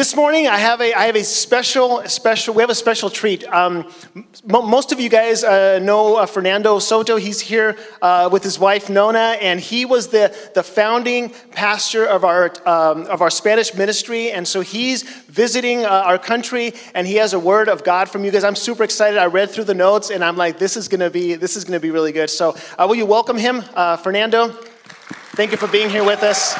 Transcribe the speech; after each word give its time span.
This 0.00 0.16
morning, 0.16 0.46
I 0.48 0.56
have 0.56 0.80
a 0.80 0.94
I 0.94 1.04
have 1.04 1.14
a 1.14 1.22
special 1.22 2.02
special. 2.08 2.54
We 2.54 2.62
have 2.62 2.70
a 2.70 2.74
special 2.74 3.10
treat. 3.10 3.44
Um, 3.44 3.86
m- 4.16 4.24
most 4.48 4.92
of 4.92 4.98
you 4.98 5.10
guys 5.10 5.44
uh, 5.44 5.78
know 5.78 6.16
uh, 6.16 6.24
Fernando 6.24 6.78
Soto. 6.78 7.16
He's 7.16 7.38
here 7.38 7.76
uh, 8.00 8.30
with 8.32 8.42
his 8.42 8.58
wife 8.58 8.88
Nona, 8.88 9.36
and 9.42 9.60
he 9.60 9.84
was 9.84 10.08
the 10.08 10.34
the 10.54 10.62
founding 10.62 11.28
pastor 11.52 12.06
of 12.06 12.24
our 12.24 12.50
um, 12.64 13.08
of 13.08 13.20
our 13.20 13.28
Spanish 13.28 13.74
ministry. 13.74 14.32
And 14.32 14.48
so 14.48 14.62
he's 14.62 15.02
visiting 15.02 15.84
uh, 15.84 15.90
our 15.90 16.18
country, 16.18 16.72
and 16.94 17.06
he 17.06 17.16
has 17.16 17.34
a 17.34 17.38
word 17.38 17.68
of 17.68 17.84
God 17.84 18.08
from 18.08 18.24
you 18.24 18.30
guys. 18.30 18.42
I'm 18.42 18.56
super 18.56 18.84
excited. 18.84 19.18
I 19.18 19.26
read 19.26 19.50
through 19.50 19.64
the 19.64 19.74
notes, 19.74 20.08
and 20.08 20.24
I'm 20.24 20.38
like, 20.38 20.58
this 20.58 20.78
is 20.78 20.88
gonna 20.88 21.10
be 21.10 21.34
this 21.34 21.56
is 21.56 21.66
gonna 21.66 21.78
be 21.78 21.90
really 21.90 22.12
good. 22.12 22.30
So 22.30 22.56
uh, 22.78 22.86
will 22.88 22.96
you 22.96 23.04
welcome 23.04 23.36
him, 23.36 23.62
uh, 23.74 23.98
Fernando? 23.98 24.48
Thank 25.36 25.50
you 25.50 25.58
for 25.58 25.68
being 25.68 25.90
here 25.90 26.04
with 26.04 26.22
us. 26.22 26.54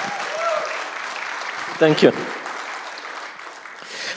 Thank 1.79 2.03
you. 2.03 2.13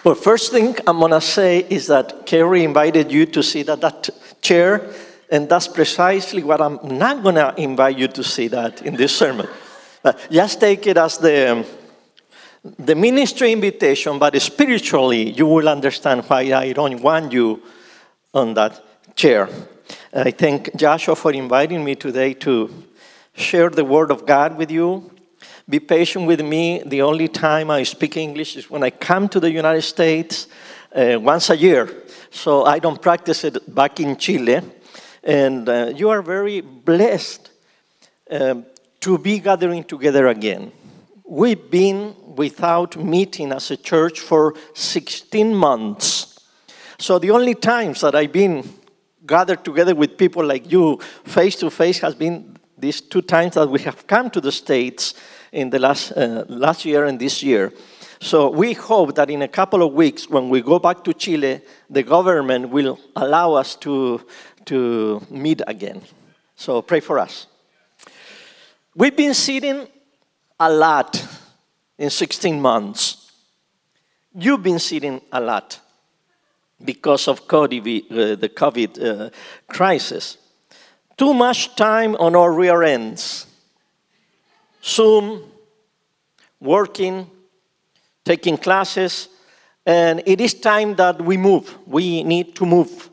Well, 0.03 0.15
first 0.15 0.51
thing 0.51 0.75
I'm 0.85 0.99
going 0.99 1.11
to 1.11 1.21
say 1.21 1.59
is 1.69 1.87
that 1.87 2.25
Kerry 2.25 2.65
invited 2.65 3.09
you 3.09 3.25
to 3.27 3.41
sit 3.41 3.69
at 3.69 3.79
that 3.79 4.09
chair, 4.41 4.85
and 5.31 5.47
that's 5.47 5.69
precisely 5.69 6.43
what 6.43 6.59
I'm 6.59 6.77
not 6.83 7.23
going 7.23 7.35
to 7.35 7.53
invite 7.57 7.97
you 7.97 8.09
to 8.09 8.21
see 8.21 8.49
that 8.49 8.81
in 8.81 8.97
this 8.97 9.15
sermon. 9.15 9.47
But 10.01 10.27
just 10.29 10.59
take 10.59 10.87
it 10.87 10.97
as 10.97 11.17
the, 11.19 11.65
the 12.77 12.95
ministry 12.95 13.53
invitation, 13.53 14.19
but 14.19 14.41
spiritually, 14.41 15.31
you 15.31 15.47
will 15.47 15.69
understand 15.69 16.25
why 16.25 16.51
I 16.51 16.73
don't 16.73 17.01
want 17.01 17.31
you 17.31 17.63
on 18.33 18.55
that 18.55 18.83
chair. 19.15 19.47
I 20.13 20.31
thank 20.31 20.75
Joshua 20.75 21.15
for 21.15 21.31
inviting 21.31 21.81
me 21.81 21.95
today 21.95 22.33
to 22.33 22.69
share 23.35 23.69
the 23.69 23.85
Word 23.85 24.11
of 24.11 24.25
God 24.25 24.57
with 24.57 24.69
you 24.69 25.12
be 25.69 25.79
patient 25.79 26.27
with 26.27 26.41
me. 26.41 26.83
The 26.85 27.01
only 27.01 27.27
time 27.27 27.71
I 27.71 27.83
speak 27.83 28.17
English 28.17 28.57
is 28.57 28.69
when 28.69 28.83
I 28.83 28.89
come 28.89 29.29
to 29.29 29.39
the 29.39 29.51
United 29.51 29.83
States 29.83 30.47
uh, 30.93 31.17
once 31.19 31.49
a 31.49 31.57
year. 31.57 32.03
So 32.31 32.65
I 32.65 32.79
don't 32.79 33.01
practice 33.01 33.43
it 33.43 33.73
back 33.73 33.99
in 33.99 34.17
Chile. 34.17 34.61
And 35.23 35.69
uh, 35.69 35.93
you 35.95 36.09
are 36.09 36.21
very 36.21 36.61
blessed 36.61 37.49
um, 38.29 38.65
to 38.99 39.17
be 39.17 39.39
gathering 39.39 39.83
together 39.83 40.27
again. 40.27 40.71
We've 41.25 41.69
been 41.69 42.15
without 42.35 42.97
meeting 42.97 43.51
as 43.51 43.71
a 43.71 43.77
church 43.77 44.19
for 44.19 44.55
16 44.73 45.55
months. 45.55 46.39
So 46.99 47.19
the 47.19 47.31
only 47.31 47.55
times 47.55 48.01
that 48.01 48.15
I've 48.15 48.31
been 48.31 48.67
gathered 49.25 49.63
together 49.63 49.95
with 49.95 50.17
people 50.17 50.45
like 50.45 50.69
you 50.71 50.99
face 51.23 51.55
to 51.57 51.69
face 51.69 51.99
has 51.99 52.15
been 52.15 52.57
these 52.77 52.99
two 52.99 53.21
times 53.21 53.55
that 53.55 53.69
we 53.69 53.79
have 53.81 54.05
come 54.07 54.29
to 54.31 54.41
the 54.41 54.51
States 54.51 55.13
in 55.53 55.69
the 55.69 55.79
last, 55.79 56.11
uh, 56.11 56.43
last 56.49 56.83
year 56.83 57.05
and 57.05 57.19
this 57.19 57.41
year. 57.43 57.71
So 58.19 58.49
we 58.49 58.73
hope 58.73 59.15
that 59.15 59.29
in 59.29 59.41
a 59.41 59.47
couple 59.47 59.83
of 59.83 59.93
weeks, 59.93 60.29
when 60.29 60.49
we 60.49 60.61
go 60.61 60.79
back 60.79 61.03
to 61.03 61.13
Chile, 61.13 61.61
the 61.89 62.03
government 62.03 62.69
will 62.69 62.99
allow 63.15 63.53
us 63.53 63.75
to, 63.77 64.25
to 64.65 65.25
meet 65.29 65.61
again. 65.67 66.01
So 66.55 66.81
pray 66.81 66.99
for 66.99 67.19
us. 67.19 67.47
We've 68.95 69.15
been 69.15 69.33
sitting 69.33 69.87
a 70.59 70.71
lot 70.71 71.23
in 71.97 72.09
16 72.09 72.59
months. 72.59 73.31
You've 74.35 74.63
been 74.63 74.79
sitting 74.79 75.21
a 75.31 75.39
lot 75.39 75.79
because 76.83 77.27
of 77.27 77.47
COVID, 77.47 78.11
uh, 78.11 78.35
the 78.35 78.49
COVID 78.49 79.03
uh, 79.03 79.29
crisis. 79.67 80.37
Too 81.17 81.33
much 81.33 81.75
time 81.75 82.15
on 82.15 82.35
our 82.35 82.51
rear 82.51 82.81
ends 82.83 83.47
Zoom, 84.83 85.41
working, 86.63 87.29
taking 88.23 88.57
classes, 88.57 89.29
and 89.85 90.23
it 90.25 90.39
is 90.39 90.53
time 90.53 90.95
that 90.95 91.21
we 91.21 91.37
move. 91.37 91.77
We 91.85 92.23
need 92.23 92.55
to 92.55 92.65
move. 92.65 93.09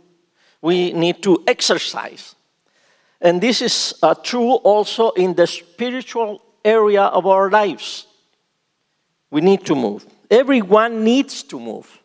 We 0.62 0.93
need 0.93 1.22
to 1.25 1.43
exercise. 1.47 2.34
And 3.21 3.41
this 3.41 3.61
is 3.61 3.94
uh, 4.03 4.15
true 4.15 4.55
also 4.55 5.11
in 5.11 5.34
the 5.34 5.47
spiritual 5.47 6.41
area 6.65 7.03
of 7.03 7.27
our 7.27 7.50
lives. 7.50 8.06
We 9.31 9.41
need 9.41 9.67
to 9.67 9.75
move. 9.75 10.06
Everyone 10.31 11.05
needs 11.05 11.43
to 11.44 11.59
move. 11.59 12.00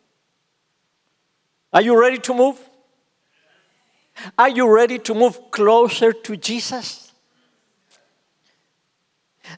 Are 1.72 1.82
you 1.82 1.98
ready 1.98 2.18
to 2.18 2.34
move? 2.34 2.58
Are 4.38 4.48
you 4.48 4.72
ready 4.72 4.98
to 5.00 5.14
move 5.14 5.50
closer 5.50 6.12
to 6.12 6.36
Jesus? 6.36 7.05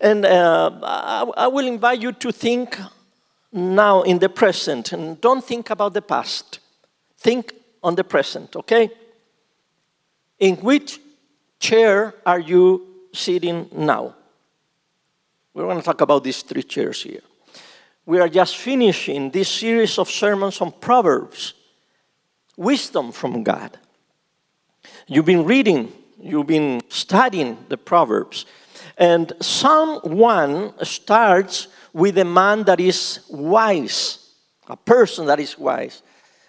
And 0.00 0.24
uh, 0.24 0.70
I, 0.82 1.30
I 1.36 1.46
will 1.48 1.66
invite 1.66 2.00
you 2.00 2.12
to 2.12 2.32
think 2.32 2.78
now 3.52 4.02
in 4.02 4.18
the 4.18 4.28
present 4.28 4.92
and 4.92 5.20
don't 5.20 5.44
think 5.44 5.70
about 5.70 5.94
the 5.94 6.02
past. 6.02 6.60
Think 7.18 7.54
on 7.82 7.94
the 7.94 8.04
present, 8.04 8.54
okay? 8.56 8.90
In 10.38 10.56
which 10.56 11.00
chair 11.58 12.14
are 12.24 12.38
you 12.38 12.86
sitting 13.12 13.68
now? 13.72 14.14
We're 15.54 15.64
going 15.64 15.78
to 15.78 15.84
talk 15.84 16.00
about 16.00 16.22
these 16.22 16.42
three 16.42 16.62
chairs 16.62 17.02
here. 17.02 17.22
We 18.06 18.20
are 18.20 18.28
just 18.28 18.56
finishing 18.56 19.30
this 19.30 19.48
series 19.48 19.98
of 19.98 20.08
sermons 20.08 20.60
on 20.60 20.72
Proverbs, 20.72 21.54
wisdom 22.56 23.12
from 23.12 23.42
God. 23.42 23.76
You've 25.06 25.26
been 25.26 25.44
reading, 25.44 25.92
you've 26.20 26.46
been 26.46 26.82
studying 26.88 27.58
the 27.68 27.76
Proverbs. 27.76 28.46
And 28.98 29.32
Psalm 29.40 30.00
1 30.02 30.84
starts 30.84 31.68
with 31.92 32.18
a 32.18 32.24
man 32.24 32.64
that 32.64 32.80
is 32.80 33.20
wise, 33.30 34.34
a 34.66 34.76
person 34.76 35.26
that 35.26 35.38
is 35.38 35.56
wise. 35.56 36.02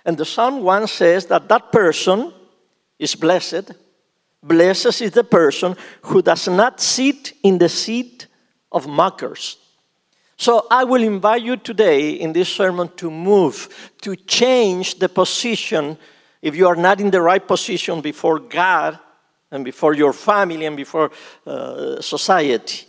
And 0.04 0.18
the 0.18 0.26
Psalm 0.26 0.64
1 0.64 0.88
says 0.88 1.28
that 1.28 1.48
that 1.48 1.72
person 1.72 2.34
is 2.98 3.14
blessed. 3.14 3.72
Blessed 4.42 5.02
is 5.02 5.12
the 5.12 5.24
person 5.24 5.76
who 6.02 6.24
does 6.24 6.48
not 6.48 6.82
sit 6.82 7.34
in 7.44 7.60
the 7.60 7.70
seat 7.70 8.26
of 8.72 8.88
mockers. 8.88 9.58
So 10.36 10.66
I 10.72 10.86
will 10.86 11.04
invite 11.04 11.44
you 11.44 11.56
today 11.56 12.12
in 12.12 12.34
this 12.34 12.50
sermon 12.50 12.90
to 12.96 13.12
move, 13.12 13.92
to 14.02 14.16
change 14.16 14.98
the 14.98 15.10
position 15.10 15.98
if 16.42 16.56
you 16.56 16.68
are 16.68 16.76
not 16.76 17.00
in 17.00 17.12
the 17.12 17.22
right 17.22 17.46
position 17.46 18.02
before 18.02 18.40
God 18.40 18.98
and 19.52 19.66
before 19.66 19.94
your 19.94 20.14
family 20.14 20.66
and 20.66 20.78
before 20.78 21.12
uh, 21.46 22.02
society. 22.02 22.86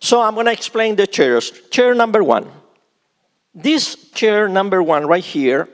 So 0.00 0.20
I'm 0.20 0.34
going 0.34 0.46
to 0.46 0.52
explain 0.52 0.96
the 0.96 1.06
chairs. 1.06 1.50
Chair 1.70 1.94
number 1.94 2.22
one. 2.22 2.50
This 3.54 4.10
chair 4.10 4.48
number 4.48 4.82
one 4.82 5.06
right 5.06 5.24
here 5.24 5.68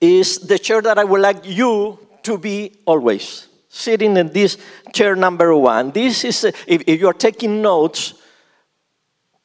is 0.00 0.38
the 0.38 0.58
chair 0.58 0.82
that 0.82 0.98
I 0.98 1.04
would 1.04 1.20
like 1.20 1.46
you 1.46 1.98
to 2.24 2.36
be 2.36 2.72
always 2.84 3.48
sitting 3.68 4.16
in 4.16 4.28
this 4.32 4.58
chair 4.92 5.14
number 5.14 5.54
one. 5.56 5.90
This 5.90 6.24
is, 6.24 6.44
if, 6.44 6.82
if 6.86 7.00
you're 7.00 7.12
taking 7.12 7.62
notes, 7.62 8.14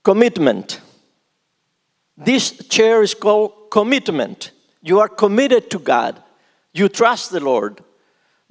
commitment. 0.04 0.82
This 2.18 2.52
chair 2.68 3.04
is 3.04 3.14
called 3.14 3.70
commitment. 3.72 4.52
You 4.82 5.00
are 5.00 5.10
committed 5.10 5.70
to 5.72 5.80
God. 5.80 6.22
You 6.74 6.90
trust 6.90 7.32
the 7.32 7.40
Lord. 7.40 7.82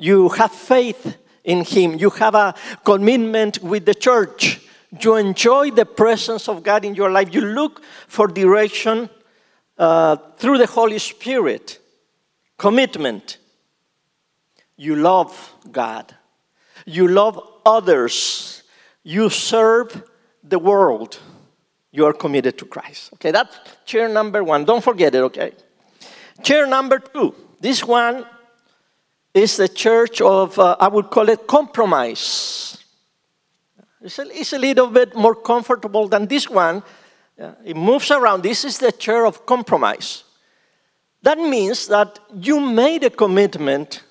You 0.00 0.30
have 0.30 0.50
faith 0.50 1.18
in 1.44 1.62
Him. 1.62 1.98
You 1.98 2.08
have 2.10 2.34
a 2.34 2.54
commitment 2.84 3.62
with 3.62 3.84
the 3.84 3.94
church. 3.94 4.60
You 4.98 5.16
enjoy 5.16 5.72
the 5.72 5.84
presence 5.84 6.48
of 6.48 6.62
God 6.62 6.86
in 6.86 6.94
your 6.94 7.10
life. 7.10 7.34
You 7.34 7.42
look 7.42 7.82
for 8.08 8.26
direction 8.26 9.10
uh, 9.76 10.16
through 10.38 10.56
the 10.56 10.66
Holy 10.66 10.98
Spirit. 10.98 11.78
Commitment. 12.56 13.36
You 14.76 14.96
love 14.96 15.54
God. 15.70 16.14
You 16.86 17.06
love 17.06 17.38
others. 17.66 18.62
You 19.02 19.28
serve 19.28 20.02
the 20.42 20.58
world. 20.58 21.18
You 21.92 22.06
are 22.06 22.14
committed 22.14 22.56
to 22.58 22.64
Christ. 22.64 23.10
Okay, 23.14 23.32
that's 23.32 23.54
chair 23.84 24.08
number 24.08 24.42
one. 24.42 24.64
Don't 24.64 24.82
forget 24.82 25.14
it, 25.14 25.20
okay? 25.24 25.52
Chair 26.42 26.66
number 26.66 27.00
two. 27.00 27.34
This 27.60 27.84
one 27.84 28.24
is 29.34 29.56
the 29.56 29.68
church 29.68 30.20
of, 30.20 30.58
uh, 30.58 30.76
I 30.80 30.88
would 30.88 31.10
call 31.10 31.28
it 31.28 31.46
compromise. 31.46 32.78
It's 34.02 34.18
a, 34.18 34.22
it's 34.38 34.52
a, 34.52 34.58
little 34.58 34.88
bit 34.88 35.14
more 35.14 35.34
comfortable 35.34 36.08
than 36.08 36.26
this 36.26 36.48
one. 36.48 36.82
It 37.64 37.76
moves 37.76 38.10
around. 38.10 38.42
This 38.42 38.64
is 38.64 38.78
the 38.78 38.92
church 38.92 39.26
of 39.26 39.46
compromise. 39.46 40.24
That 41.22 41.38
means 41.38 41.86
that 41.88 42.18
you 42.34 42.60
made 42.60 43.04
a 43.04 43.10
commitment 43.10 44.02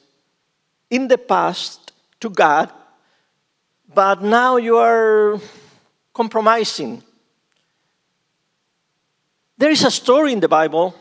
in 0.89 1.07
the 1.07 1.18
past 1.18 1.92
to 2.19 2.30
God, 2.30 2.72
but 3.94 4.22
now 4.22 4.57
you 4.57 4.77
are 4.77 5.39
compromising. 6.13 7.04
There 9.57 9.72
is 9.72 9.83
a 9.83 9.92
story 9.92 10.33
in 10.33 10.39
the 10.39 10.48
Bible, 10.48 10.95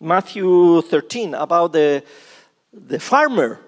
Matthew 0.00 0.82
13, 0.82 1.34
about 1.34 1.72
the 1.72 2.02
the 2.74 2.98
farmer 2.98 3.60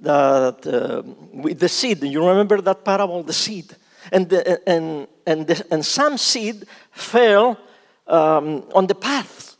that, 0.00 0.66
uh, 0.66 1.02
with 1.32 1.58
the 1.58 1.68
seed. 1.68 2.02
You 2.02 2.26
remember 2.26 2.60
that 2.60 2.84
parable, 2.84 3.22
the 3.22 3.32
seed? 3.32 3.74
and, 4.12 4.28
the, 4.28 4.68
and, 4.68 5.06
and, 5.26 5.46
the, 5.46 5.66
and 5.70 5.84
some 5.84 6.16
seed 6.16 6.64
fell 6.90 7.58
um, 8.06 8.64
on 8.74 8.86
the 8.86 8.94
path, 8.94 9.56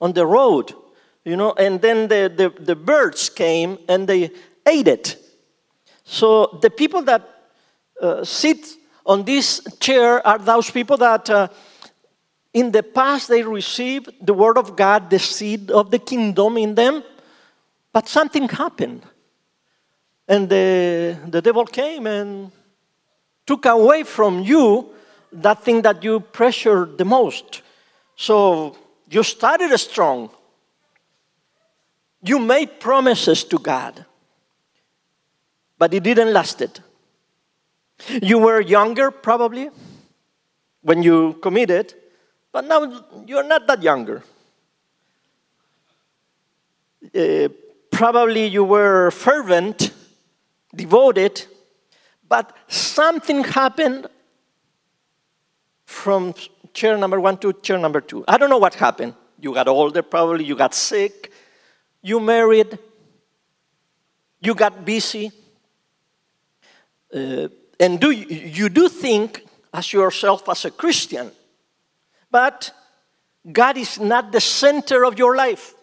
on 0.00 0.12
the 0.12 0.26
road, 0.26 0.74
you 1.24 1.36
know, 1.36 1.52
and 1.52 1.80
then 1.80 2.08
the, 2.08 2.32
the, 2.34 2.62
the 2.62 2.76
birds 2.76 3.28
came 3.28 3.78
and 3.88 4.06
they 4.06 4.30
ate 4.66 4.88
it. 4.88 5.16
So 6.04 6.58
the 6.60 6.70
people 6.70 7.02
that 7.02 7.28
uh, 8.00 8.24
sit 8.24 8.66
on 9.06 9.24
this 9.24 9.62
chair 9.80 10.26
are 10.26 10.38
those 10.38 10.70
people 10.70 10.96
that 10.98 11.28
uh, 11.30 11.48
in 12.52 12.70
the 12.70 12.82
past 12.82 13.28
they 13.28 13.42
received 13.42 14.10
the 14.24 14.34
word 14.34 14.58
of 14.58 14.76
God, 14.76 15.10
the 15.10 15.18
seed 15.18 15.70
of 15.70 15.90
the 15.90 15.98
kingdom 15.98 16.56
in 16.56 16.74
them, 16.74 17.02
but 17.94 18.08
something 18.08 18.48
happened. 18.48 19.02
And 20.26 20.48
the, 20.48 21.16
the 21.28 21.40
devil 21.40 21.64
came 21.64 22.08
and 22.08 22.50
took 23.46 23.66
away 23.66 24.02
from 24.02 24.40
you 24.40 24.90
that 25.32 25.62
thing 25.62 25.82
that 25.82 26.02
you 26.02 26.18
pressured 26.18 26.98
the 26.98 27.04
most. 27.04 27.62
So 28.16 28.76
you 29.08 29.22
started 29.22 29.76
strong. 29.78 30.30
You 32.20 32.40
made 32.40 32.80
promises 32.80 33.44
to 33.44 33.58
God, 33.58 34.04
but 35.78 35.94
it 35.94 36.02
didn't 36.02 36.32
last 36.32 36.62
it. 36.62 36.80
You 38.20 38.38
were 38.38 38.60
younger, 38.60 39.12
probably, 39.12 39.70
when 40.80 41.02
you 41.02 41.34
committed, 41.34 41.94
but 42.50 42.64
now 42.64 43.04
you're 43.26 43.44
not 43.44 43.66
that 43.68 43.82
younger. 43.82 44.24
Uh, 47.14 47.48
probably 47.94 48.46
you 48.46 48.64
were 48.64 49.12
fervent, 49.12 49.92
devoted, 50.74 51.46
but 52.28 52.52
something 52.66 53.44
happened 53.44 54.08
from 55.86 56.34
chair 56.72 56.98
number 56.98 57.20
one 57.20 57.38
to 57.38 57.52
chair 57.52 57.78
number 57.78 58.00
two. 58.00 58.24
I 58.26 58.36
don't 58.36 58.50
know 58.50 58.58
what 58.58 58.74
happened. 58.74 59.14
You 59.38 59.54
got 59.54 59.68
older, 59.68 60.02
probably, 60.02 60.44
you 60.44 60.56
got 60.56 60.74
sick, 60.74 61.32
you 62.02 62.18
married, 62.18 62.78
you 64.40 64.54
got 64.56 64.84
busy. 64.84 65.30
Uh, 67.14 67.46
and 67.78 68.00
do 68.00 68.10
you, 68.10 68.26
you 68.26 68.68
do 68.68 68.88
think 68.88 69.46
as 69.72 69.92
yourself 69.92 70.48
as 70.48 70.64
a 70.64 70.72
Christian, 70.72 71.30
but 72.28 72.72
God 73.52 73.76
is 73.76 74.00
not 74.00 74.32
the 74.32 74.40
center 74.40 75.04
of 75.04 75.16
your 75.16 75.36
life. 75.36 75.74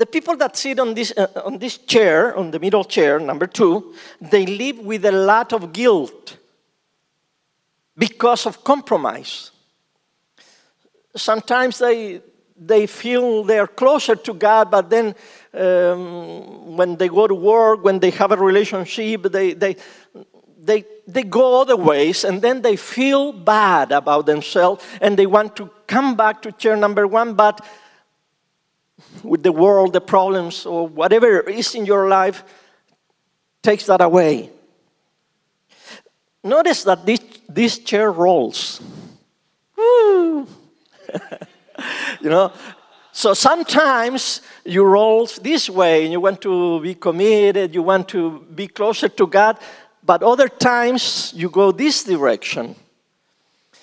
The 0.00 0.06
people 0.06 0.34
that 0.36 0.56
sit 0.56 0.78
on 0.78 0.94
this, 0.94 1.12
uh, 1.14 1.26
on 1.44 1.58
this 1.58 1.76
chair, 1.76 2.34
on 2.34 2.52
the 2.52 2.58
middle 2.58 2.84
chair, 2.84 3.20
number 3.20 3.46
two, 3.46 3.92
they 4.18 4.46
live 4.46 4.78
with 4.78 5.04
a 5.04 5.12
lot 5.12 5.52
of 5.52 5.74
guilt 5.74 6.38
because 7.98 8.46
of 8.46 8.64
compromise. 8.64 9.50
Sometimes 11.14 11.80
they, 11.80 12.22
they 12.56 12.86
feel 12.86 13.44
they're 13.44 13.66
closer 13.66 14.16
to 14.16 14.32
God, 14.32 14.70
but 14.70 14.88
then 14.88 15.14
um, 15.52 16.78
when 16.78 16.96
they 16.96 17.08
go 17.08 17.26
to 17.26 17.34
work, 17.34 17.84
when 17.84 17.98
they 17.98 18.10
have 18.12 18.32
a 18.32 18.38
relationship, 18.38 19.24
they, 19.24 19.52
they, 19.52 19.76
they, 20.58 20.86
they 21.06 21.24
go 21.24 21.60
other 21.60 21.76
ways, 21.76 22.24
and 22.24 22.40
then 22.40 22.62
they 22.62 22.76
feel 22.76 23.34
bad 23.34 23.92
about 23.92 24.24
themselves, 24.24 24.82
and 25.02 25.18
they 25.18 25.26
want 25.26 25.56
to 25.56 25.68
come 25.86 26.16
back 26.16 26.40
to 26.40 26.52
chair 26.52 26.74
number 26.74 27.06
one, 27.06 27.34
but 27.34 27.60
with 29.22 29.42
the 29.42 29.52
world, 29.52 29.92
the 29.92 30.00
problems, 30.00 30.66
or 30.66 30.86
whatever 30.86 31.40
is 31.40 31.74
in 31.74 31.86
your 31.86 32.08
life 32.08 32.44
takes 33.62 33.86
that 33.86 34.00
away. 34.00 34.50
Notice 36.42 36.84
that 36.84 37.04
this, 37.04 37.20
this 37.48 37.78
chair 37.78 38.10
rolls. 38.10 38.80
You 42.20 42.28
know, 42.28 42.52
so 43.12 43.34
sometimes 43.34 44.42
you 44.64 44.84
roll 44.84 45.26
this 45.26 45.70
way 45.70 46.04
and 46.04 46.12
you 46.12 46.20
want 46.20 46.40
to 46.42 46.80
be 46.80 46.94
committed, 46.94 47.74
you 47.74 47.82
want 47.82 48.08
to 48.08 48.40
be 48.54 48.68
closer 48.68 49.08
to 49.08 49.26
God, 49.26 49.58
but 50.04 50.22
other 50.22 50.48
times 50.48 51.32
you 51.34 51.48
go 51.48 51.72
this 51.72 52.04
direction. 52.04 52.76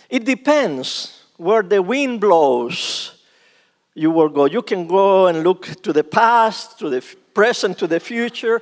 It 0.09 0.23
depends 0.23 1.23
where 1.37 1.63
the 1.63 1.81
wind 1.81 2.21
blows. 2.21 3.16
You 3.97 4.11
will 4.11 4.29
go. 4.29 4.45
You 4.45 4.61
can 4.61 4.85
go 4.85 5.25
and 5.25 5.43
look 5.43 5.65
to 5.81 5.91
the 5.91 6.03
past, 6.03 6.77
to 6.77 6.87
the 6.87 7.03
present, 7.33 7.79
to 7.79 7.87
the 7.87 7.99
future. 7.99 8.61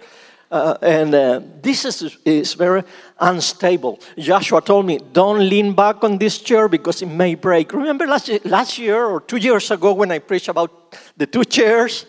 Uh, 0.49 0.77
and 0.81 1.13
uh, 1.13 1.41
this 1.61 1.83
is, 1.83 2.17
is 2.23 2.53
very 2.53 2.83
unstable. 3.19 3.99
Joshua 4.17 4.61
told 4.61 4.85
me, 4.85 4.97
don't 5.11 5.39
lean 5.39 5.73
back 5.73 6.05
on 6.05 6.17
this 6.17 6.37
chair 6.37 6.69
because 6.69 7.01
it 7.01 7.07
may 7.07 7.35
break. 7.35 7.73
Remember 7.73 8.07
last, 8.07 8.29
last 8.45 8.77
year 8.77 9.03
or 9.03 9.19
two 9.19 9.35
years 9.35 9.69
ago 9.71 9.91
when 9.91 10.09
I 10.09 10.19
preached 10.19 10.47
about 10.47 10.95
the 11.17 11.27
two 11.27 11.43
chairs? 11.43 12.05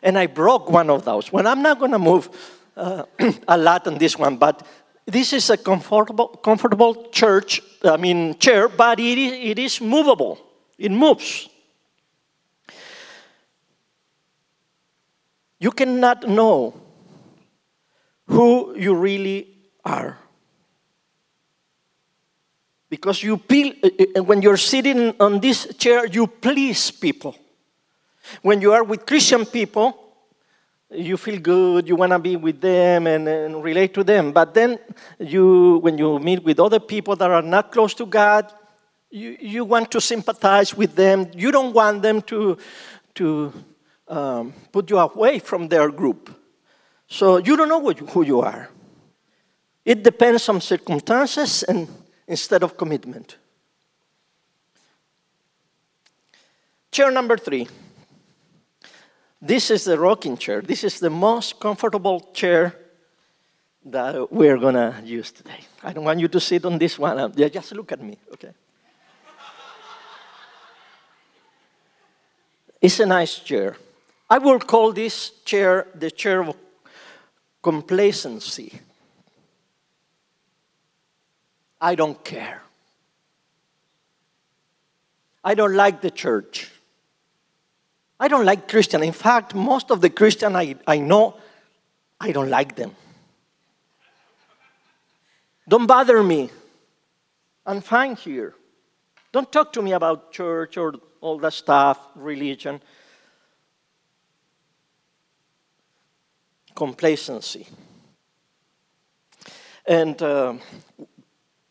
And 0.00 0.16
I 0.16 0.28
broke 0.28 0.70
one 0.70 0.88
of 0.88 1.04
those. 1.04 1.32
Well, 1.32 1.48
I'm 1.48 1.62
not 1.62 1.80
going 1.80 1.90
to 1.90 1.98
move 1.98 2.30
uh, 2.76 3.02
a 3.48 3.58
lot 3.58 3.88
on 3.88 3.98
this 3.98 4.16
one, 4.16 4.36
but 4.36 4.64
this 5.04 5.32
is 5.32 5.50
a 5.50 5.56
comfortable, 5.56 6.28
comfortable 6.28 7.08
church, 7.10 7.60
I 7.82 7.96
mean, 7.96 8.38
chair, 8.38 8.68
but 8.68 9.00
it 9.00 9.18
is, 9.18 9.32
it 9.32 9.58
is 9.58 9.80
movable. 9.80 10.38
It 10.78 10.92
moves. 10.92 11.48
You 15.58 15.70
cannot 15.70 16.28
know 16.28 16.74
who 18.26 18.76
you 18.76 18.94
really 18.94 19.48
are. 19.84 20.18
Because 22.90 23.22
you 23.22 23.36
feel, 23.36 23.74
uh, 23.82 23.88
uh, 24.16 24.22
when 24.22 24.40
you're 24.40 24.56
sitting 24.56 25.14
on 25.20 25.40
this 25.40 25.66
chair, 25.76 26.06
you 26.06 26.26
please 26.26 26.90
people. 26.90 27.36
When 28.42 28.60
you 28.60 28.72
are 28.72 28.84
with 28.84 29.04
Christian 29.04 29.44
people, 29.44 30.08
you 30.90 31.18
feel 31.18 31.38
good, 31.38 31.86
you 31.86 31.96
want 31.96 32.12
to 32.12 32.18
be 32.18 32.36
with 32.36 32.60
them 32.60 33.06
and, 33.06 33.28
and, 33.28 33.62
relate 33.62 33.92
to 33.94 34.04
them. 34.04 34.32
But 34.32 34.54
then, 34.54 34.78
you, 35.18 35.78
when 35.78 35.98
you 35.98 36.18
meet 36.18 36.42
with 36.42 36.58
other 36.58 36.80
people 36.80 37.14
that 37.16 37.30
are 37.30 37.42
not 37.42 37.72
close 37.72 37.92
to 37.94 38.06
God, 38.06 38.50
you, 39.10 39.36
you 39.38 39.64
want 39.64 39.90
to 39.90 40.00
sympathize 40.00 40.74
with 40.74 40.94
them. 40.94 41.30
You 41.34 41.50
don't 41.50 41.74
want 41.74 42.00
them 42.00 42.22
to, 42.22 42.56
to 43.16 43.52
um, 44.08 44.52
put 44.72 44.90
you 44.90 44.98
away 44.98 45.38
from 45.38 45.68
their 45.68 45.90
group. 45.90 46.34
So 47.06 47.38
you 47.38 47.56
don't 47.56 47.68
know 47.68 47.90
who 47.90 48.22
you 48.22 48.40
are. 48.40 48.68
It 49.84 50.02
depends 50.02 50.48
on 50.48 50.60
circumstances 50.60 51.62
and 51.62 51.88
instead 52.26 52.62
of 52.62 52.76
commitment. 52.76 53.38
Chair 56.90 57.10
number 57.10 57.36
three. 57.36 57.66
This 59.40 59.70
is 59.70 59.84
the 59.84 59.98
rocking 59.98 60.36
chair. 60.36 60.60
This 60.60 60.82
is 60.84 60.98
the 60.98 61.10
most 61.10 61.60
comfortable 61.60 62.20
chair 62.34 62.74
that 63.84 64.32
we're 64.32 64.58
going 64.58 64.74
to 64.74 65.00
use 65.04 65.30
today. 65.30 65.60
I 65.82 65.92
don't 65.92 66.04
want 66.04 66.18
you 66.20 66.28
to 66.28 66.40
sit 66.40 66.64
on 66.64 66.76
this 66.76 66.98
one. 66.98 67.32
Yeah, 67.36 67.48
Just 67.48 67.72
look 67.72 67.92
at 67.92 68.02
me, 68.02 68.18
okay? 68.32 68.50
It's 72.80 73.00
a 73.00 73.06
nice 73.06 73.38
chair. 73.38 73.76
I 74.30 74.38
will 74.38 74.58
call 74.58 74.92
this 74.92 75.30
chair 75.44 75.86
the 75.94 76.10
chair 76.10 76.42
of 76.42 76.56
complacency. 77.62 78.80
I 81.80 81.94
don't 81.94 82.22
care. 82.24 82.62
I 85.44 85.54
don't 85.54 85.74
like 85.74 86.00
the 86.00 86.10
church. 86.10 86.70
I 88.20 88.28
don't 88.28 88.44
like 88.44 88.68
Christian. 88.68 89.02
In 89.02 89.12
fact, 89.12 89.54
most 89.54 89.90
of 89.90 90.00
the 90.00 90.10
Christian 90.10 90.56
I, 90.56 90.74
I 90.86 90.98
know, 90.98 91.36
I 92.20 92.32
don't 92.32 92.50
like 92.50 92.74
them. 92.74 92.94
Don't 95.68 95.86
bother 95.86 96.22
me. 96.22 96.50
I'm 97.64 97.80
fine 97.80 98.16
here. 98.16 98.54
Don't 99.30 99.50
talk 99.52 99.72
to 99.74 99.82
me 99.82 99.92
about 99.92 100.32
church 100.32 100.76
or 100.76 100.94
all 101.20 101.38
that 101.38 101.52
stuff, 101.52 101.98
religion. 102.14 102.80
Complacency. 106.78 107.66
And 109.84 110.22
uh, 110.22 110.54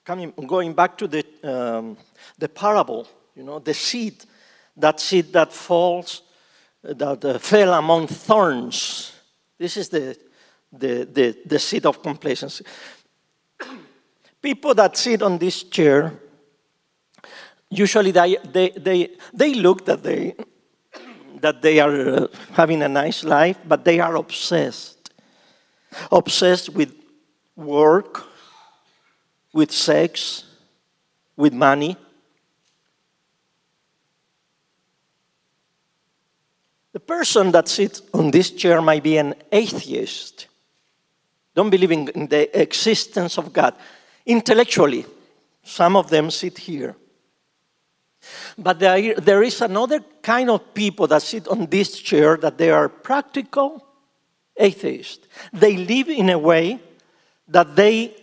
coming, 0.03 0.33
going 0.45 0.73
back 0.73 0.97
to 0.97 1.07
the, 1.07 1.23
um, 1.43 1.95
the 2.37 2.49
parable, 2.49 3.07
you 3.33 3.43
know, 3.43 3.59
the 3.59 3.73
seed, 3.73 4.25
that 4.75 4.99
seed 4.99 5.31
that 5.31 5.53
falls 5.53 6.23
that 6.83 7.23
uh, 7.23 7.39
fell 7.39 7.73
among 7.73 8.07
thorns. 8.07 9.13
This 9.57 9.77
is 9.77 9.87
the, 9.87 10.17
the, 10.73 11.07
the, 11.09 11.37
the 11.45 11.59
seat 11.59 11.85
of 11.85 12.03
complacency. 12.03 12.65
People 14.41 14.73
that 14.73 14.97
sit 14.97 15.21
on 15.21 15.37
this 15.37 15.63
chair, 15.63 16.19
usually 17.69 18.11
they, 18.11 18.35
they, 18.43 18.69
they, 18.71 19.09
they 19.33 19.53
look 19.53 19.85
that 19.85 20.03
they, 20.03 20.35
that 21.39 21.61
they 21.61 21.79
are 21.79 22.09
uh, 22.09 22.27
having 22.51 22.83
a 22.83 22.89
nice 22.89 23.23
life, 23.23 23.57
but 23.65 23.85
they 23.85 24.01
are 24.01 24.17
obsessed. 24.17 24.96
Obsessed 26.11 26.69
with 26.69 26.93
work, 27.55 28.23
with 29.53 29.71
sex, 29.71 30.43
with 31.35 31.53
money. 31.53 31.97
The 36.93 36.99
person 36.99 37.51
that 37.51 37.67
sits 37.67 38.01
on 38.13 38.31
this 38.31 38.51
chair 38.51 38.81
might 38.81 39.03
be 39.03 39.17
an 39.17 39.35
atheist, 39.51 40.47
don't 41.53 41.69
believe 41.69 41.91
in, 41.91 42.05
the 42.27 42.59
existence 42.59 43.37
of 43.37 43.53
God. 43.53 43.75
Intellectually, 44.25 45.05
some 45.63 45.95
of 45.95 46.09
them 46.09 46.29
sit 46.31 46.57
here. 46.57 46.95
But 48.57 48.79
there 48.79 49.43
is 49.43 49.61
another 49.61 50.03
kind 50.21 50.49
of 50.49 50.73
people 50.73 51.07
that 51.07 51.21
sit 51.21 51.47
on 51.47 51.67
this 51.67 51.97
chair 51.99 52.35
that 52.37 52.57
they 52.57 52.71
are 52.71 52.89
practical 52.89 53.86
atheists. 54.57 55.27
They 55.53 55.77
live 55.77 56.09
in 56.09 56.29
a 56.29 56.37
way 56.37 56.79
that 57.47 57.75
they 57.75 58.15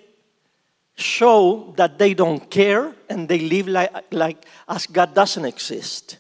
show 0.97 1.75
that 1.77 1.99
they 1.99 2.15
don't 2.15 2.51
care 2.51 2.95
and 3.09 3.29
they 3.29 3.39
live 3.39 3.69
like, 3.69 3.93
like 4.13 4.45
as 4.69 4.87
God 4.87 5.15
doesn't 5.15 5.45
exist. 5.45 6.19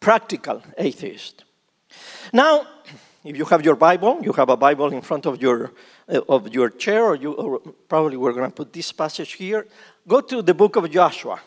Practical 0.00 0.62
atheist. 0.76 1.44
Now, 2.32 2.66
if 3.24 3.36
you 3.36 3.44
have 3.46 3.64
your 3.64 3.76
Bible, 3.76 4.20
you 4.22 4.32
have 4.32 4.48
a 4.50 4.56
Bible 4.56 4.92
in 4.92 5.02
front 5.02 5.26
of 5.26 5.42
your, 5.42 5.72
uh, 6.08 6.20
of 6.28 6.54
your 6.54 6.70
chair, 6.70 7.04
or 7.04 7.16
you 7.16 7.32
or 7.32 7.58
probably 7.88 8.16
we're 8.16 8.32
going 8.32 8.48
to 8.48 8.54
put 8.54 8.72
this 8.72 8.92
passage 8.92 9.32
here. 9.32 9.66
Go 10.06 10.20
to 10.20 10.42
the 10.42 10.54
book 10.54 10.76
of 10.76 10.88
Joshua. 10.90 11.40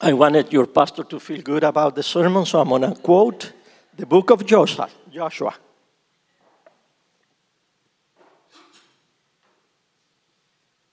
I 0.00 0.12
wanted 0.12 0.52
your 0.52 0.66
pastor 0.66 1.04
to 1.04 1.20
feel 1.20 1.40
good 1.40 1.64
about 1.64 1.94
the 1.94 2.02
sermon, 2.02 2.44
so 2.44 2.60
I'm 2.60 2.68
going 2.68 2.82
to 2.82 2.94
quote 3.00 3.52
the 3.96 4.06
book 4.06 4.30
of 4.30 4.44
Joshua. 4.44 4.88
Joshua. 5.12 5.54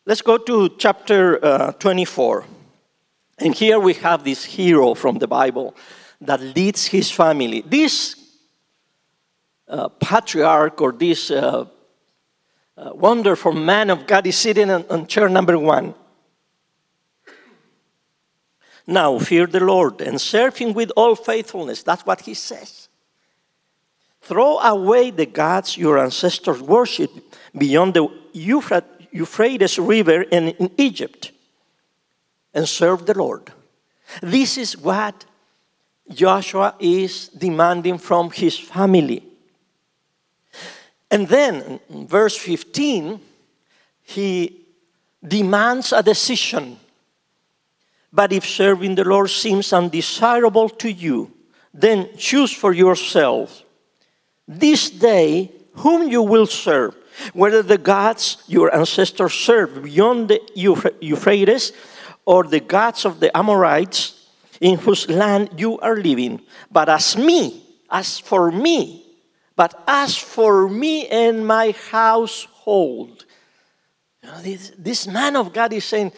Let's 0.06 0.22
go 0.22 0.38
to 0.38 0.70
chapter 0.78 1.44
uh, 1.44 1.72
24. 1.74 2.46
And 3.40 3.56
here 3.56 3.80
we 3.80 3.94
have 3.96 4.24
this 4.24 4.44
hero 4.44 4.94
from 4.94 5.20
the 5.20 5.28
Bible 5.28 5.76
that 6.22 6.42
leads 6.42 6.86
his 6.86 7.10
family. 7.10 7.62
This 7.62 8.16
uh, 9.68 9.90
patriarch 9.90 10.82
or 10.82 10.92
this 10.92 11.32
uh, 11.32 11.66
uh 12.78 12.92
wonderful 12.94 13.54
man 13.54 13.90
of 13.90 14.06
God 14.06 14.28
is 14.28 14.38
sitting 14.38 14.70
on, 14.70 14.86
on 14.90 15.08
chair 15.08 15.30
number 15.30 15.58
one. 15.58 15.94
Now, 18.86 19.20
fear 19.20 19.48
the 19.48 19.60
Lord 19.60 20.02
and 20.02 20.20
serve 20.20 20.58
him 20.58 20.74
with 20.74 20.92
all 20.96 21.16
faithfulness. 21.16 21.84
That's 21.84 22.06
what 22.06 22.22
he 22.22 22.34
says. 22.34 22.90
Throw 24.22 24.60
away 24.60 25.12
the 25.12 25.26
gods 25.26 25.78
your 25.78 25.98
ancestors 25.98 26.62
worshipped 26.62 27.20
beyond 27.58 27.96
the 27.96 28.08
Euphrates 29.12 29.80
River 29.80 30.26
and 30.32 30.50
in 30.50 30.72
Egypt 30.78 31.32
and 32.54 32.68
serve 32.68 33.06
the 33.06 33.18
Lord. 33.18 33.52
This 34.22 34.58
is 34.58 34.78
what 34.78 35.26
Joshua 36.14 36.76
is 36.80 37.30
demanding 37.30 37.98
from 37.98 38.30
his 38.32 38.58
family. 38.58 39.24
And 41.10 41.28
then, 41.28 41.80
verse 41.90 42.38
15, 42.38 43.20
he 44.04 44.66
demands 45.26 45.94
a 45.94 46.04
decision. 46.04 46.78
But 48.14 48.34
if 48.34 48.46
serving 48.46 48.96
the 48.96 49.04
Lord 49.06 49.30
seems 49.30 49.74
undesirable 49.74 50.70
to 50.70 50.92
you, 50.92 51.32
then 51.74 52.10
choose 52.18 52.52
for 52.52 52.74
yourself 52.74 53.64
this 54.60 54.90
day 54.90 55.52
whom 55.76 56.10
you 56.10 56.22
will 56.22 56.46
serve, 56.46 56.96
whether 57.34 57.64
the 57.64 57.78
gods 57.78 58.44
your 58.48 58.74
ancestors 58.76 59.34
served 59.34 59.84
beyond 59.84 60.30
the 60.30 60.42
Euphrates 61.02 61.72
or 62.26 62.44
the 62.44 62.60
gods 62.60 63.06
of 63.06 63.20
the 63.20 63.36
Amorites 63.36 64.30
in 64.60 64.78
whose 64.78 65.10
land 65.10 65.50
you 65.58 65.80
are 65.80 65.96
living. 65.96 66.42
But 66.72 66.90
as 66.90 67.18
me, 67.18 67.64
as 67.90 68.20
for 68.20 68.52
me, 68.52 69.06
but 69.56 69.84
as 69.88 70.18
for 70.18 70.68
me 70.68 71.08
and 71.08 71.46
my 71.46 71.74
household, 71.90 73.26
you 74.22 74.30
know, 74.30 74.42
this, 74.42 74.72
this 74.78 75.08
man 75.08 75.36
of 75.36 75.52
God 75.52 75.74
is 75.74 75.86
saying, 75.86 76.12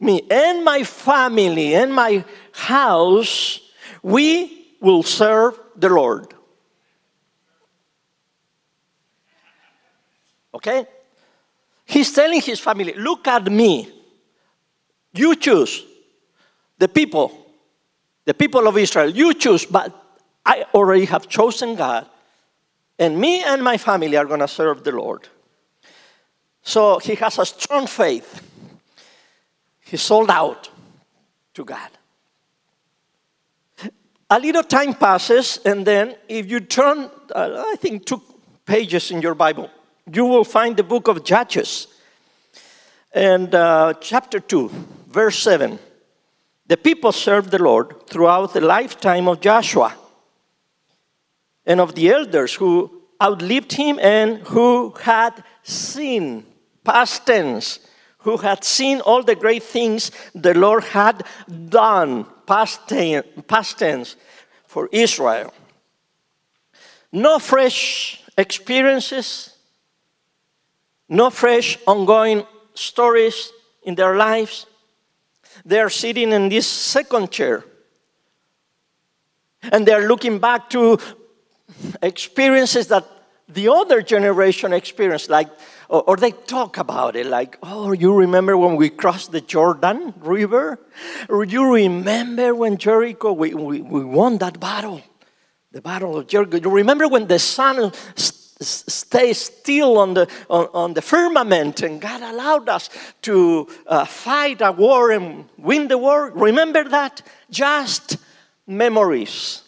me 0.00 0.22
and 0.30 0.64
my 0.64 0.84
family 0.84 1.74
and 1.74 1.92
my 1.92 2.24
house, 2.52 3.60
we 4.02 4.76
will 4.80 5.02
serve 5.02 5.58
the 5.76 5.88
Lord. 5.88 6.34
Okay? 10.58 10.86
He's 11.86 12.12
telling 12.12 12.42
his 12.42 12.58
family, 12.58 12.92
look 12.94 13.26
at 13.28 13.50
me. 13.50 13.88
You 15.14 15.36
choose 15.36 15.84
the 16.78 16.88
people, 16.88 17.32
the 18.24 18.34
people 18.34 18.66
of 18.66 18.76
Israel. 18.76 19.08
You 19.08 19.34
choose, 19.34 19.64
but 19.64 19.94
I 20.44 20.64
already 20.74 21.06
have 21.06 21.28
chosen 21.28 21.76
God. 21.76 22.06
And 22.98 23.18
me 23.18 23.42
and 23.44 23.62
my 23.62 23.78
family 23.78 24.16
are 24.16 24.24
going 24.24 24.40
to 24.40 24.48
serve 24.48 24.82
the 24.82 24.90
Lord. 24.92 25.28
So 26.62 26.98
he 26.98 27.14
has 27.14 27.38
a 27.38 27.46
strong 27.46 27.86
faith. 27.86 28.42
He 29.80 29.96
sold 29.96 30.28
out 30.28 30.68
to 31.54 31.64
God. 31.64 31.90
A 34.28 34.38
little 34.38 34.64
time 34.64 34.92
passes, 34.92 35.60
and 35.64 35.86
then 35.86 36.16
if 36.28 36.50
you 36.50 36.60
turn, 36.60 37.10
uh, 37.34 37.64
I 37.66 37.76
think, 37.76 38.04
two 38.04 38.20
pages 38.66 39.10
in 39.10 39.22
your 39.22 39.34
Bible, 39.34 39.70
you 40.12 40.24
will 40.24 40.44
find 40.44 40.76
the 40.76 40.82
book 40.82 41.08
of 41.08 41.24
Judges. 41.24 41.86
And 43.12 43.54
uh, 43.54 43.94
chapter 44.00 44.40
2, 44.40 44.68
verse 45.08 45.38
7. 45.38 45.78
The 46.66 46.76
people 46.76 47.12
served 47.12 47.50
the 47.50 47.62
Lord 47.62 48.06
throughout 48.08 48.52
the 48.52 48.60
lifetime 48.60 49.26
of 49.26 49.40
Joshua 49.40 49.94
and 51.64 51.80
of 51.80 51.94
the 51.94 52.10
elders 52.10 52.54
who 52.54 53.02
outlived 53.20 53.72
him 53.72 53.98
and 54.00 54.38
who 54.48 54.94
had 55.00 55.42
seen, 55.62 56.44
past 56.84 57.26
tense, 57.26 57.80
who 58.18 58.36
had 58.36 58.64
seen 58.64 59.00
all 59.00 59.22
the 59.22 59.34
great 59.34 59.62
things 59.62 60.10
the 60.34 60.54
Lord 60.54 60.84
had 60.84 61.24
done, 61.68 62.26
past 62.46 62.86
tense, 62.88 64.16
for 64.66 64.88
Israel. 64.92 65.52
No 67.10 67.38
fresh 67.38 68.22
experiences, 68.36 69.57
no 71.08 71.30
fresh 71.30 71.78
ongoing 71.86 72.44
stories 72.74 73.52
in 73.82 73.94
their 73.94 74.16
lives. 74.16 74.66
They 75.64 75.80
are 75.80 75.90
sitting 75.90 76.32
in 76.32 76.48
this 76.48 76.66
second 76.66 77.30
chair. 77.30 77.64
And 79.62 79.86
they're 79.86 80.06
looking 80.06 80.38
back 80.38 80.70
to 80.70 80.98
experiences 82.02 82.88
that 82.88 83.04
the 83.48 83.68
other 83.68 84.02
generation 84.02 84.72
experienced, 84.72 85.30
like, 85.30 85.48
or, 85.88 86.02
or, 86.02 86.16
they 86.16 86.32
talk 86.32 86.76
about 86.76 87.16
it, 87.16 87.26
like, 87.26 87.56
oh, 87.62 87.92
you 87.92 88.14
remember 88.14 88.58
when 88.58 88.76
we 88.76 88.90
crossed 88.90 89.32
the 89.32 89.40
Jordan 89.40 90.12
River? 90.20 90.78
Or 91.30 91.44
you 91.44 91.72
remember 91.72 92.54
when 92.54 92.76
Jericho, 92.76 93.32
we, 93.32 93.54
we, 93.54 93.80
we 93.80 94.04
won 94.04 94.36
that 94.38 94.60
battle, 94.60 95.00
the 95.72 95.80
battle 95.80 96.18
of 96.18 96.26
Jericho? 96.26 96.58
You 96.58 96.70
remember 96.70 97.08
when 97.08 97.26
the 97.26 97.38
sun 97.38 97.90
stay 98.60 99.32
still 99.32 99.98
on 99.98 100.14
the, 100.14 100.28
on, 100.50 100.68
on, 100.74 100.94
the 100.94 101.02
firmament 101.02 101.82
and 101.82 102.00
God 102.00 102.22
allowed 102.22 102.68
us 102.68 102.90
to 103.22 103.68
uh, 103.86 104.04
fight 104.04 104.60
a 104.60 104.72
war 104.72 105.10
and 105.10 105.48
win 105.56 105.88
the 105.88 105.98
war. 105.98 106.30
Remember 106.30 106.84
that? 106.84 107.22
Just 107.50 108.16
memories. 108.66 109.62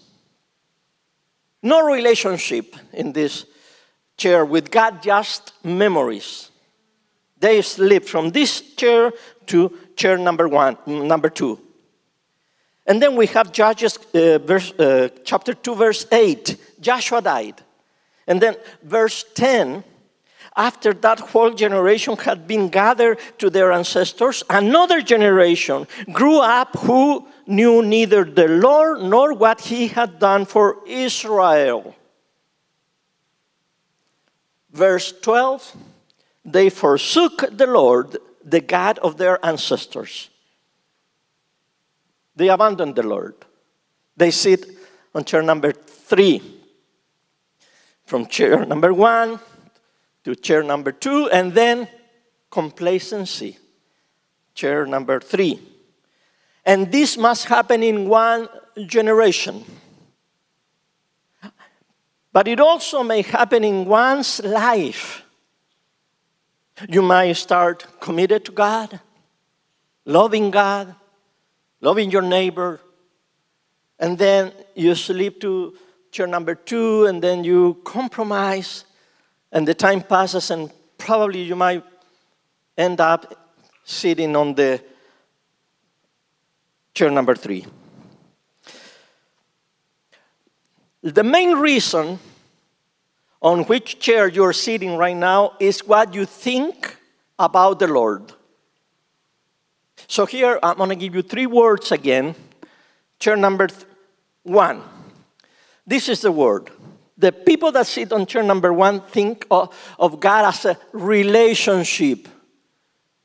No 1.63 1.87
relationship 1.87 2.75
in 2.93 3.13
this 3.13 3.47
chair 4.17 4.45
with 4.45 4.71
God, 4.71 5.03
just 5.03 5.53
memories. 5.65 6.51
They 7.39 7.63
slip 7.63 8.07
from 8.07 8.31
this 8.31 8.61
chair 8.75 9.13
to 9.47 9.77
chair 9.97 10.19
number 10.19 10.49
one, 10.49 10.77
number 10.87 11.31
two. 11.31 11.59
And 12.87 13.01
then 13.01 13.15
we 13.15 13.27
have 13.27 13.53
Judges 13.53 13.99
uh, 14.15 14.39
verse, 14.39 14.73
uh, 14.73 15.09
chapter 15.25 15.55
2, 15.55 15.75
verse 15.75 16.07
8. 16.11 16.57
Joshua 16.81 17.23
died. 17.23 17.63
And 18.31 18.41
then 18.41 18.55
verse 18.85 19.25
10 19.35 19.83
after 20.57 20.93
that 20.93 21.21
whole 21.21 21.51
generation 21.51 22.17
had 22.17 22.47
been 22.47 22.69
gathered 22.69 23.19
to 23.39 23.51
their 23.51 23.73
ancestors, 23.73 24.43
another 24.49 25.03
generation 25.03 25.87
grew 26.13 26.39
up 26.39 26.77
who 26.79 27.27
knew 27.47 27.83
neither 27.83 28.25
the 28.25 28.49
Lord 28.49 29.03
nor 29.03 29.35
what 29.35 29.61
he 29.61 29.89
had 29.89 30.19
done 30.19 30.45
for 30.45 30.79
Israel. 30.87 31.95
Verse 34.73 35.13
12 35.21 35.77
they 36.43 36.71
forsook 36.71 37.45
the 37.51 37.67
Lord, 37.67 38.17
the 38.43 38.61
God 38.61 38.99
of 39.01 39.19
their 39.19 39.45
ancestors. 39.45 40.31
They 42.35 42.49
abandoned 42.49 42.97
the 42.97 43.03
Lord. 43.03 43.35
They 44.17 44.31
sit 44.31 44.67
on 45.15 45.25
chair 45.25 45.43
number 45.43 45.73
three 45.73 46.60
from 48.11 48.27
chair 48.27 48.67
number 48.67 48.93
one 48.93 49.39
to 50.25 50.35
chair 50.35 50.65
number 50.65 50.91
two, 50.91 51.31
and 51.31 51.55
then 51.55 51.87
complacency, 52.51 53.57
chair 54.53 54.85
number 54.85 55.21
three. 55.21 55.61
And 56.67 56.91
this 56.91 57.17
must 57.17 57.45
happen 57.45 57.85
in 57.85 58.09
one 58.09 58.49
generation. 58.85 59.65
But 62.33 62.49
it 62.49 62.59
also 62.59 63.05
may 63.05 63.23
happen 63.23 63.63
in 63.63 63.85
one's 63.85 64.43
life. 64.43 65.23
You 66.89 67.03
might 67.03 67.35
start 67.35 67.87
committed 68.01 68.45
to 68.47 68.53
God, 68.53 68.99
loving 70.05 70.51
God, 70.51 70.97
loving 71.81 72.11
your 72.11 72.23
neighbor, 72.23 72.81
and 74.01 74.19
then 74.19 74.53
you 74.75 74.97
slip 74.97 75.41
to 75.43 75.77
chair 76.11 76.27
number 76.27 76.55
two, 76.55 77.07
and 77.07 77.23
then 77.23 77.45
you 77.45 77.81
compromise, 77.85 78.85
and 79.53 79.67
the 79.67 79.75
time 79.75 80.03
passes, 80.03 80.51
and 80.51 80.71
probably 80.99 81.43
you 81.43 81.57
might 81.57 81.85
end 82.77 83.01
up 83.01 83.53
sitting 83.85 84.37
on 84.37 84.55
the 84.55 84.83
chair 86.95 87.11
number 87.11 87.35
three. 87.35 87.67
The 91.03 91.25
main 91.25 91.57
reason 91.57 92.19
on 93.41 93.65
which 93.65 93.99
chair 93.99 94.29
you're 94.29 94.53
sitting 94.53 94.97
right 94.97 95.17
now 95.17 95.55
is 95.59 95.87
what 95.87 96.15
you 96.15 96.27
think 96.27 96.97
about 97.39 97.79
the 97.79 97.87
Lord. 97.87 98.33
So 100.07 100.27
here 100.27 100.59
I'm 100.63 100.77
going 100.77 100.91
to 100.91 100.97
give 100.97 101.15
you 101.15 101.23
three 101.23 101.47
words 101.47 101.91
again. 101.91 102.35
Chair 103.19 103.37
number 103.37 103.69
one. 104.43 104.83
This 105.87 106.09
is 106.09 106.21
the 106.21 106.33
word. 106.33 106.71
The 107.19 107.33
people 107.33 107.73
that 107.73 107.87
sit 107.87 108.13
on 108.13 108.27
chair 108.27 108.43
number 108.43 108.73
one 108.73 109.01
think 109.01 109.47
of, 109.51 109.75
of 109.99 110.21
God 110.21 110.47
as 110.47 110.65
a 110.65 110.79
relationship. 110.93 112.29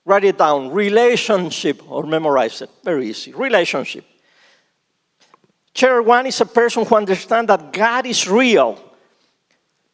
Write 0.03 0.25
it 0.25 0.37
down 0.37 0.71
relationship 0.71 1.81
or 1.89 2.03
memorize 2.03 2.61
it. 2.61 2.69
Very 2.83 3.09
easy. 3.09 3.33
Relationship. 3.33 4.05
Chair 5.73 6.01
one 6.01 6.25
is 6.25 6.39
a 6.39 6.45
person 6.45 6.85
who 6.85 6.95
understands 6.95 7.49
that 7.49 7.73
God 7.73 8.05
is 8.05 8.29
real, 8.29 8.79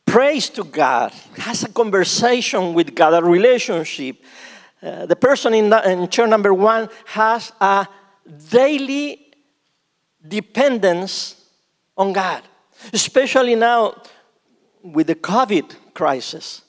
prays 0.05 0.47
to 0.49 0.63
God, 0.63 1.11
has 1.37 1.63
a 1.63 1.69
conversation 1.69 2.75
with 2.75 2.93
God, 2.93 3.15
a 3.15 3.25
relationship. 3.25 4.17
Uh, 4.83 5.07
the 5.07 5.15
person 5.15 5.53
in, 5.55 5.69
the, 5.69 5.91
in 5.91 6.07
chair 6.07 6.27
number 6.27 6.53
one 6.53 6.87
has 7.05 7.51
a 7.59 7.87
daily 8.49 9.33
dependence 10.27 11.35
on 11.97 12.13
God, 12.13 12.43
especially 12.93 13.55
now 13.55 14.01
with 14.83 15.07
the 15.07 15.15
COVID 15.15 15.75
crisis. 15.93 16.61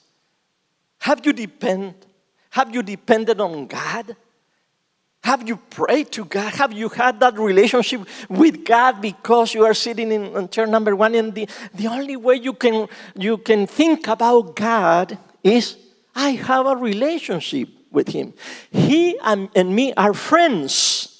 Have 0.99 1.25
you 1.25 1.33
depend? 1.33 1.95
Have 2.51 2.73
you 2.73 2.83
depended 2.83 3.41
on 3.41 3.67
God? 3.67 4.15
Have 5.23 5.47
you 5.47 5.55
prayed 5.55 6.11
to 6.13 6.25
God? 6.25 6.53
Have 6.55 6.73
you 6.73 6.89
had 6.89 7.19
that 7.21 7.39
relationship 7.39 8.01
with 8.29 8.65
God 8.65 9.01
because 9.01 9.53
you 9.53 9.63
are 9.63 9.73
sitting 9.73 10.11
in, 10.11 10.49
chair 10.49 10.67
number 10.67 10.95
one? 10.95 11.15
And 11.15 11.33
the, 11.33 11.47
the 11.73 11.87
only 11.87 12.17
way 12.17 12.35
you 12.35 12.53
can, 12.53 12.87
you 13.15 13.37
can 13.37 13.65
think 13.65 14.07
about 14.07 14.55
God 14.55 15.17
is 15.41 15.77
I 16.13 16.31
have 16.31 16.67
a 16.67 16.75
relationship 16.75 17.69
with 17.89 18.09
Him. 18.09 18.33
He 18.69 19.17
and, 19.19 19.49
and 19.55 19.73
me 19.73 19.93
are 19.93 20.13
friends. 20.13 21.12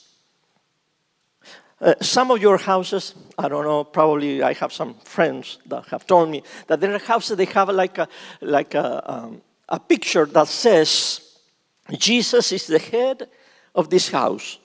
Uh, 1.83 1.93
some 1.99 2.31
of 2.31 2.41
your 2.41 2.57
houses, 2.57 3.13
I 3.37 3.49
don't 3.49 3.65
know, 3.65 3.83
probably 3.83 4.41
I 4.41 4.53
have 4.53 4.71
some 4.71 4.93
friends 5.03 5.57
that 5.65 5.85
have 5.87 6.07
told 6.07 6.29
me 6.29 6.41
that 6.67 6.79
there 6.79 6.95
are 6.95 6.99
houses 6.99 7.35
they 7.35 7.43
have 7.43 7.67
like 7.67 7.97
a, 7.97 8.07
like 8.39 8.73
a, 8.73 9.11
um, 9.11 9.41
a 9.67 9.81
picture 9.81 10.25
that 10.27 10.47
says, 10.47 11.19
Jesus 11.97 12.53
is 12.53 12.67
the 12.67 12.79
head 12.79 13.27
of 13.75 13.89
this 13.89 14.07
house, 14.07 14.59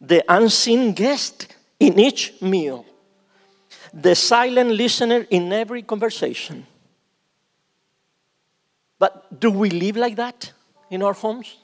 the 0.00 0.24
unseen 0.26 0.94
guest 0.94 1.54
in 1.78 2.00
each 2.00 2.40
meal, 2.40 2.86
the 3.92 4.14
silent 4.14 4.70
listener 4.70 5.26
in 5.28 5.52
every 5.52 5.82
conversation. 5.82 6.66
But 8.98 9.38
do 9.38 9.50
we 9.50 9.68
live 9.68 9.98
like 9.98 10.16
that 10.16 10.50
in 10.88 11.02
our 11.02 11.12
homes? 11.12 11.58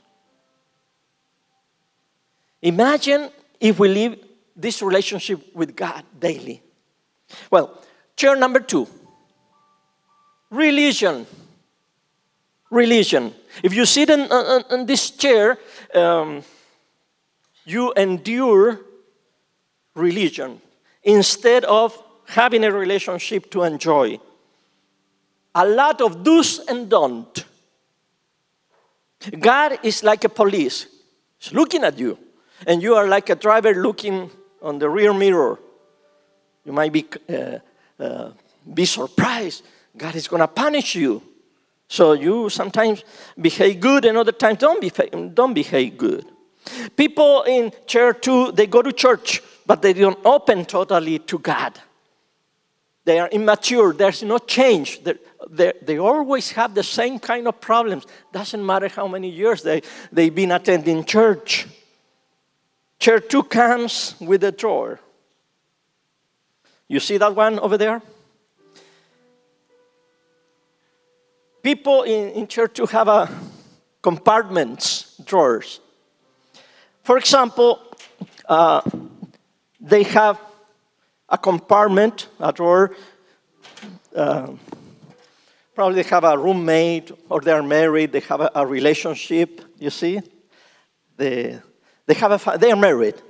Imagine 2.61 3.31
if 3.59 3.79
we 3.79 3.89
live 3.89 4.19
this 4.57 4.83
relationship 4.83 5.55
with 5.55 5.75
God 5.77 6.05
daily. 6.19 6.63
Well, 7.51 7.83
chair 8.17 8.37
number 8.37 8.61
two 8.61 8.89
religion. 10.51 11.27
Religion. 12.71 13.33
If 13.63 13.75
you 13.75 13.85
sit 13.85 14.11
in, 14.11 14.21
in, 14.21 14.65
in 14.71 14.87
this 14.87 15.11
chair, 15.11 15.59
um, 15.95 16.43
you 17.65 17.93
endure 17.97 18.81
religion 19.95 20.61
instead 21.03 21.65
of 21.65 22.01
having 22.27 22.65
a 22.65 22.73
relationship 22.73 23.51
to 23.51 23.63
enjoy. 23.63 24.19
A 25.55 25.67
lot 25.67 26.01
of 26.01 26.25
do's 26.25 26.59
and 26.67 26.89
don't. 26.89 27.45
God 29.39 29.79
is 29.83 30.03
like 30.03 30.25
a 30.25 30.29
police, 30.29 30.87
He's 31.39 31.53
looking 31.53 31.85
at 31.85 31.99
you, 31.99 32.19
and 32.67 32.83
you 32.83 32.95
are 32.95 33.07
like 33.07 33.31
a 33.31 33.35
driver 33.35 33.75
looking 33.75 34.31
on 34.65 34.79
the 34.79 34.89
rear 34.89 35.13
mirror. 35.13 35.61
You 36.65 36.73
might 36.73 36.93
be, 36.93 37.05
uh, 37.29 37.59
uh, 38.03 38.31
be 38.73 38.87
surprised. 38.87 39.63
God 39.97 40.17
is 40.17 40.27
going 40.27 40.41
to 40.41 40.49
punish 40.49 40.95
you. 40.97 41.23
So 41.87 42.15
you 42.15 42.49
sometimes 42.49 43.05
behave 43.41 43.79
good, 43.79 44.07
and 44.07 44.17
other 44.17 44.33
times 44.33 44.59
don't 44.59 44.81
behave, 44.81 45.35
don't 45.35 45.55
behave 45.55 45.99
good. 45.99 46.25
People 46.97 47.43
in 47.43 47.71
church 47.87 48.23
too, 48.23 48.53
they 48.53 48.67
go 48.67 48.81
to 48.81 48.91
church, 48.91 49.43
but 49.67 49.83
they 49.83 49.93
don't 49.93 50.19
open 50.25 50.65
totally 50.65 51.19
to 51.19 51.39
God. 51.39 51.79
They 53.05 53.19
are 53.21 53.29
immature. 53.29 53.93
There's 53.93 54.23
no 54.23 54.39
change. 54.39 55.05
They're, 55.05 55.19
they're, 55.51 55.75
they 55.83 55.99
always 55.99 56.53
have 56.53 56.75
the 56.75 56.83
same 56.83 57.19
kind 57.19 57.47
of 57.47 57.61
problems. 57.61 58.07
Doesn't 58.33 58.65
matter 58.65 58.89
how 58.89 59.07
many 59.07 59.29
years 59.29 59.63
they, 59.63 59.83
they've 60.11 60.35
been 60.35 60.53
attending 60.53 61.05
church. 61.05 61.67
Church 63.05 63.29
two 63.29 63.43
comes 63.43 64.15
with 64.19 64.43
a 64.45 64.51
drawer. 64.51 64.99
You 66.89 67.01
see 67.01 67.19
that 67.19 67.37
one 67.37 67.59
over 67.59 67.77
there? 67.77 68.01
People 71.63 72.05
in, 72.05 72.31
in 72.31 72.47
church 72.47 72.73
two 72.73 72.87
have 72.87 73.09
a 73.09 73.29
compartments, 74.01 75.21
drawers. 75.23 75.81
For 77.03 77.19
example, 77.19 77.79
uh, 78.49 78.81
they 79.79 80.05
have 80.05 80.41
a 81.29 81.37
compartment, 81.37 82.29
a 82.41 82.55
drawer. 82.55 82.97
Uh, 84.17 84.53
probably 85.75 86.03
they 86.03 86.09
have 86.09 86.25
a 86.25 86.39
roommate 86.39 87.11
or 87.29 87.43
they 87.43 87.53
are 87.53 87.63
married, 87.63 88.13
they 88.13 88.21
have 88.21 88.41
a, 88.41 88.51
a 88.55 88.67
relationship, 88.67 89.61
you 89.79 89.91
see? 89.91 90.23
They, 91.19 91.61
they, 92.07 92.15
have 92.15 92.33
a, 92.33 92.59
they 92.59 92.71
are 92.71 92.77
married, 92.77 93.21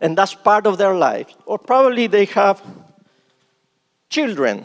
and 0.00 0.16
that's 0.16 0.34
part 0.34 0.66
of 0.66 0.78
their 0.78 0.94
life. 0.94 1.28
Or 1.44 1.58
probably 1.58 2.06
they 2.06 2.24
have 2.26 2.62
children, 4.08 4.64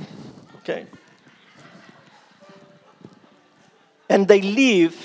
okay? 0.58 0.86
And 4.10 4.28
they 4.28 4.42
live 4.42 4.96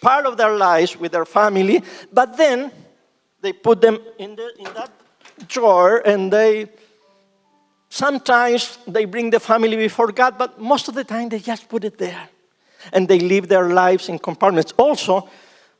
part 0.00 0.26
of 0.26 0.36
their 0.36 0.54
lives 0.56 0.96
with 0.96 1.12
their 1.12 1.24
family, 1.24 1.82
but 2.12 2.36
then 2.36 2.70
they 3.40 3.52
put 3.52 3.80
them 3.80 3.98
in, 4.18 4.36
the, 4.36 4.52
in 4.58 4.64
that 4.74 4.90
drawer 5.48 6.02
and 6.04 6.32
they 6.32 6.68
sometimes 7.88 8.78
they 8.86 9.04
bring 9.04 9.30
the 9.30 9.40
family 9.40 9.76
before 9.76 10.10
God, 10.12 10.36
but 10.36 10.60
most 10.60 10.88
of 10.88 10.94
the 10.94 11.04
time 11.04 11.28
they 11.28 11.38
just 11.38 11.68
put 11.68 11.84
it 11.84 11.96
there. 11.96 12.28
And 12.92 13.08
they 13.08 13.18
live 13.18 13.48
their 13.48 13.68
lives 13.70 14.08
in 14.08 14.18
compartments. 14.18 14.72
Also, 14.76 15.28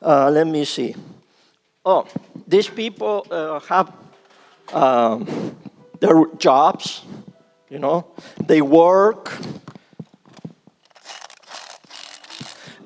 uh, 0.00 0.30
let 0.30 0.46
me 0.46 0.64
see. 0.64 0.94
Oh, 1.86 2.06
these 2.46 2.68
people 2.68 3.26
uh, 3.30 3.60
have 3.60 3.92
um, 4.72 5.54
their 6.00 6.24
jobs, 6.38 7.04
you 7.68 7.78
know, 7.78 8.06
they 8.46 8.62
work, 8.62 9.36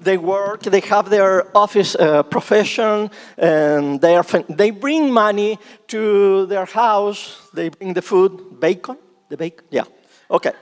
they 0.00 0.18
work, 0.18 0.62
they 0.62 0.80
have 0.80 1.11
their 1.11 1.56
office 1.56 1.94
uh, 1.94 2.24
profession, 2.24 3.11
and 3.37 4.00
they, 4.00 4.16
are, 4.16 4.24
they 4.48 4.70
bring 4.70 5.12
money 5.12 5.58
to 5.87 6.46
their 6.46 6.64
house. 6.64 7.38
They 7.54 7.68
bring 7.68 7.94
the 7.94 8.02
food, 8.02 8.58
bacon, 8.58 8.96
the 9.28 9.37
bacon, 9.37 9.64
yeah, 9.70 9.84
okay. 10.28 10.52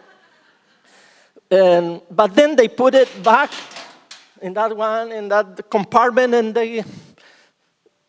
And, 1.51 2.03
but 2.11 2.35
then 2.35 2.57
they 2.57 2.69
put 2.69 2.95
it 2.95 3.09
back 3.23 3.51
in 4.43 4.53
that 4.55 4.77
one, 4.77 5.13
in 5.13 5.29
that 5.29 5.71
compartment, 5.71 6.35
and 6.35 6.55
they, 6.55 6.85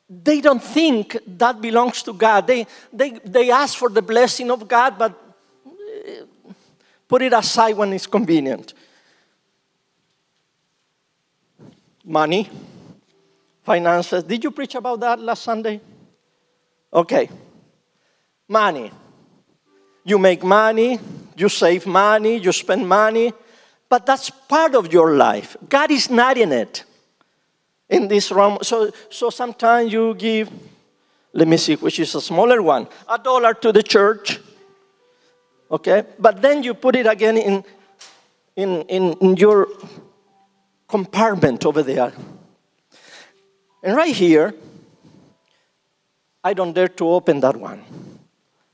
they 0.10 0.42
don't 0.42 0.64
think 0.64 1.18
that 1.26 1.62
belongs 1.62 2.02
to 2.04 2.14
God. 2.14 2.48
They, 2.48 2.66
they, 2.94 3.12
they 3.26 3.52
ask 3.52 3.78
for 3.78 3.90
the 3.90 4.02
blessing 4.02 4.50
of 4.52 4.68
God, 4.68 4.98
but 4.98 5.12
uh, 5.66 5.72
put 7.08 7.22
it 7.22 7.34
aside 7.34 7.76
when 7.76 7.94
it's 7.94 8.08
convenient. 8.08 8.74
money, 12.08 12.50
finances. 13.64 14.24
Did 14.24 14.44
you 14.44 14.52
preach 14.52 14.76
about 14.76 15.00
that 15.02 15.20
last 15.20 15.44
Sunday? 15.44 15.82
Okay. 16.92 17.30
Money. 18.48 18.92
You 20.06 20.18
make 20.18 20.42
money, 20.42 21.00
you 21.36 21.50
save 21.50 21.86
money, 21.86 22.38
you 22.38 22.54
spend 22.54 22.88
money, 22.88 23.34
but 23.90 24.06
that's 24.06 24.30
part 24.30 24.74
of 24.74 24.92
your 24.94 25.16
life. 25.16 25.58
God 25.68 25.92
is 25.92 26.10
not 26.10 26.38
in 26.38 26.54
it. 26.54 26.86
In 27.90 28.08
this 28.08 28.32
realm. 28.32 28.58
So, 28.62 28.92
so 29.10 29.30
sometimes 29.30 29.94
you 29.94 30.14
give, 30.16 30.50
let 31.34 31.48
me 31.48 31.58
see, 31.58 31.76
which 31.76 32.00
is 32.00 32.14
a 32.16 32.22
smaller 32.22 32.62
one, 32.62 32.88
a 33.08 33.18
dollar 33.18 33.54
to 33.54 33.72
the 33.72 33.84
church. 33.84 34.40
Okay? 35.72 36.04
But 36.20 36.42
then 36.42 36.64
you 36.64 36.74
put 36.74 36.96
it 36.96 37.08
again 37.08 37.38
in, 37.38 37.64
in, 38.56 38.82
in, 38.84 39.14
in 39.14 39.38
your 39.38 39.68
compartment 40.88 41.66
over 41.66 41.84
there. 41.84 42.12
And 43.84 43.96
right 43.96 44.14
here, 44.14 44.54
I 46.44 46.54
don't 46.54 46.74
dare 46.74 46.88
to 46.88 47.10
open 47.10 47.40
that 47.42 47.56
one. 47.56 47.84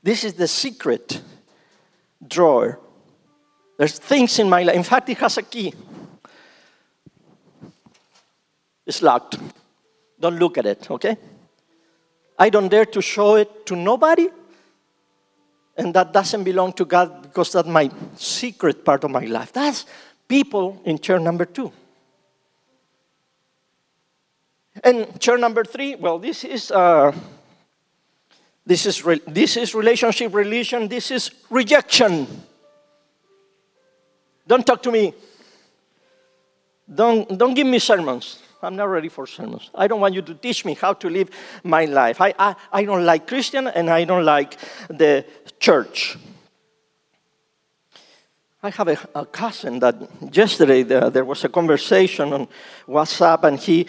This 0.02 0.24
is 0.24 0.34
the 0.34 0.48
secret 0.48 1.20
drawer. 2.26 2.78
There's 3.78 3.98
things 3.98 4.38
in 4.38 4.48
my 4.48 4.62
life. 4.62 4.76
In 4.76 4.82
fact, 4.82 5.08
it 5.08 5.18
has 5.18 5.38
a 5.38 5.42
key. 5.42 5.72
It's 8.86 9.02
locked. 9.02 9.38
Don't 10.20 10.38
look 10.38 10.58
at 10.58 10.66
it, 10.66 10.90
okay? 10.90 11.16
I 12.38 12.50
don't 12.50 12.68
dare 12.68 12.86
to 12.86 13.00
show 13.00 13.36
it 13.36 13.66
to 13.66 13.76
nobody. 13.76 14.28
And 15.76 15.92
that 15.94 16.12
doesn't 16.12 16.44
belong 16.44 16.72
to 16.74 16.84
God 16.84 17.22
because 17.22 17.52
that's 17.52 17.68
my 17.68 17.90
secret 18.16 18.84
part 18.84 19.04
of 19.04 19.10
my 19.10 19.24
life. 19.24 19.52
That's 19.52 19.86
people 20.28 20.80
in 20.84 20.98
chair 20.98 21.18
number 21.18 21.44
two. 21.44 21.72
And 24.82 25.18
chair 25.20 25.38
number 25.38 25.64
three, 25.64 25.94
well, 25.94 26.18
this 26.18 26.44
is 26.44 26.70
uh, 26.70 27.12
this 28.66 28.86
is 28.86 29.04
re- 29.04 29.22
this 29.26 29.56
is 29.56 29.74
relationship, 29.74 30.34
religion. 30.34 30.88
This 30.88 31.10
is 31.10 31.30
rejection. 31.50 32.26
Don't 34.46 34.66
talk 34.66 34.82
to 34.82 34.92
me. 34.92 35.14
Don't 36.92 37.38
don't 37.38 37.54
give 37.54 37.66
me 37.66 37.78
sermons. 37.78 38.43
I'm 38.64 38.76
not 38.76 38.88
ready 38.88 39.08
for 39.08 39.26
sermons. 39.26 39.70
I 39.74 39.86
don't 39.86 40.00
want 40.00 40.14
you 40.14 40.22
to 40.22 40.34
teach 40.34 40.64
me 40.64 40.74
how 40.74 40.94
to 40.94 41.08
live 41.08 41.30
my 41.62 41.84
life. 41.84 42.20
I, 42.20 42.34
I, 42.38 42.56
I 42.72 42.84
don't 42.84 43.04
like 43.04 43.26
Christian 43.26 43.68
and 43.68 43.90
I 43.90 44.04
don't 44.04 44.24
like 44.24 44.56
the 44.88 45.24
church. 45.60 46.16
I 48.62 48.70
have 48.70 48.88
a, 48.88 48.98
a 49.14 49.26
cousin 49.26 49.78
that 49.80 49.94
yesterday 50.32 50.82
there, 50.84 51.10
there, 51.10 51.24
was 51.24 51.44
a 51.44 51.50
conversation 51.50 52.32
on 52.32 52.48
WhatsApp, 52.88 53.44
and 53.44 53.58
he, 53.58 53.86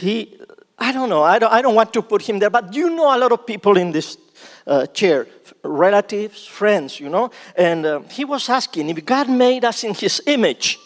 he 0.00 0.36
I 0.76 0.90
don't 0.90 1.08
know, 1.08 1.22
I 1.22 1.38
don't, 1.38 1.52
I 1.52 1.62
don't 1.62 1.76
want 1.76 1.92
to 1.92 2.02
put 2.02 2.22
him 2.22 2.40
there, 2.40 2.50
but 2.50 2.74
you 2.74 2.90
know 2.90 3.14
a 3.14 3.18
lot 3.18 3.30
of 3.30 3.46
people 3.46 3.76
in 3.76 3.92
this 3.92 4.18
uh, 4.66 4.86
chair, 4.86 5.28
relatives, 5.62 6.46
friends, 6.46 6.98
you 6.98 7.08
know, 7.08 7.30
and 7.56 7.86
uh, 7.86 8.00
he 8.10 8.24
was 8.24 8.48
asking 8.48 8.88
if 8.88 9.04
God 9.04 9.28
made 9.30 9.64
us 9.64 9.84
in 9.84 9.94
his 9.94 10.20
image, 10.26 10.80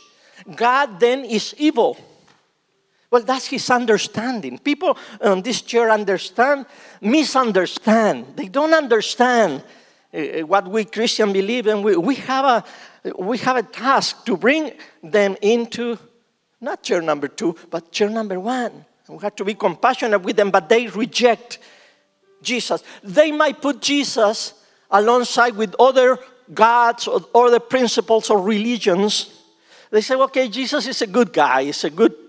God 0.55 1.01
then 1.01 1.25
is 1.25 1.55
evil. 1.57 1.97
Well, 3.13 3.21
that's 3.21 3.47
his 3.49 3.69
understanding. 3.69 4.59
People 4.59 4.97
on 5.21 5.43
this 5.43 5.61
chair 5.61 5.91
understand, 5.91 6.65
misunderstand. 7.03 8.25
They 8.37 8.49
don't 8.49 8.73
understand 8.73 9.63
uh, 10.15 10.47
what 10.47 10.67
we 10.67 10.87
Christians 10.87 11.35
believe, 11.35 11.67
and 11.67 11.85
we, 11.85 11.95
we 11.95 12.15
have 12.15 12.65
a 13.05 13.13
we 13.19 13.37
have 13.39 13.57
a 13.57 13.65
task 13.65 14.25
to 14.25 14.37
bring 14.39 14.73
them 15.03 15.37
into 15.43 15.99
not 16.59 16.83
chair 16.83 17.03
number 17.03 17.29
two, 17.29 17.55
but 17.69 17.93
chair 17.93 18.09
number 18.09 18.41
one. 18.41 18.87
We 19.07 19.19
have 19.19 19.37
to 19.37 19.45
be 19.45 19.55
compassionate 19.55 20.23
with 20.23 20.37
them, 20.37 20.51
but 20.51 20.71
they 20.71 20.87
reject 20.87 21.59
Jesus. 22.41 22.83
They 23.03 23.31
might 23.31 23.61
put 23.61 23.83
Jesus 23.83 24.55
alongside 24.91 25.55
with 25.57 25.75
other 25.79 26.19
gods 26.55 27.07
or 27.07 27.27
other 27.35 27.61
principles 27.61 28.31
or 28.31 28.41
religions. 28.41 29.39
They 29.91 30.01
say, 30.01 30.15
okay, 30.15 30.49
Jesus 30.49 30.87
is 30.87 31.03
a 31.03 31.07
good 31.07 31.31
guy, 31.35 31.65
he's 31.65 31.85
a 31.85 31.91
good 31.91 32.22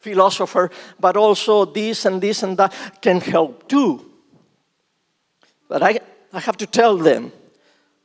philosopher, 0.00 0.70
but 0.98 1.16
also 1.16 1.64
this 1.64 2.04
and 2.04 2.20
this 2.20 2.42
and 2.42 2.56
that 2.56 2.72
can 3.00 3.20
help 3.20 3.68
too. 3.68 4.04
But 5.68 5.82
I, 5.82 6.00
I 6.32 6.40
have 6.40 6.56
to 6.58 6.66
tell 6.66 6.96
them 6.96 7.32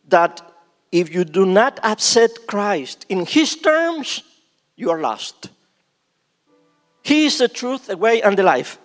that 0.08 0.42
if 0.92 1.14
you 1.14 1.26
do 1.26 1.46
not 1.46 1.80
accept 1.84 2.48
Christ 2.48 3.06
in 3.10 3.26
His 3.26 3.56
terms, 3.56 4.24
you 4.76 4.92
are 4.92 5.00
lost. 5.00 5.50
He 7.02 7.26
is 7.26 7.38
the 7.38 7.48
truth, 7.48 7.88
the 7.88 7.98
way, 7.98 8.22
and 8.22 8.38
the 8.38 8.44
life. 8.44 8.78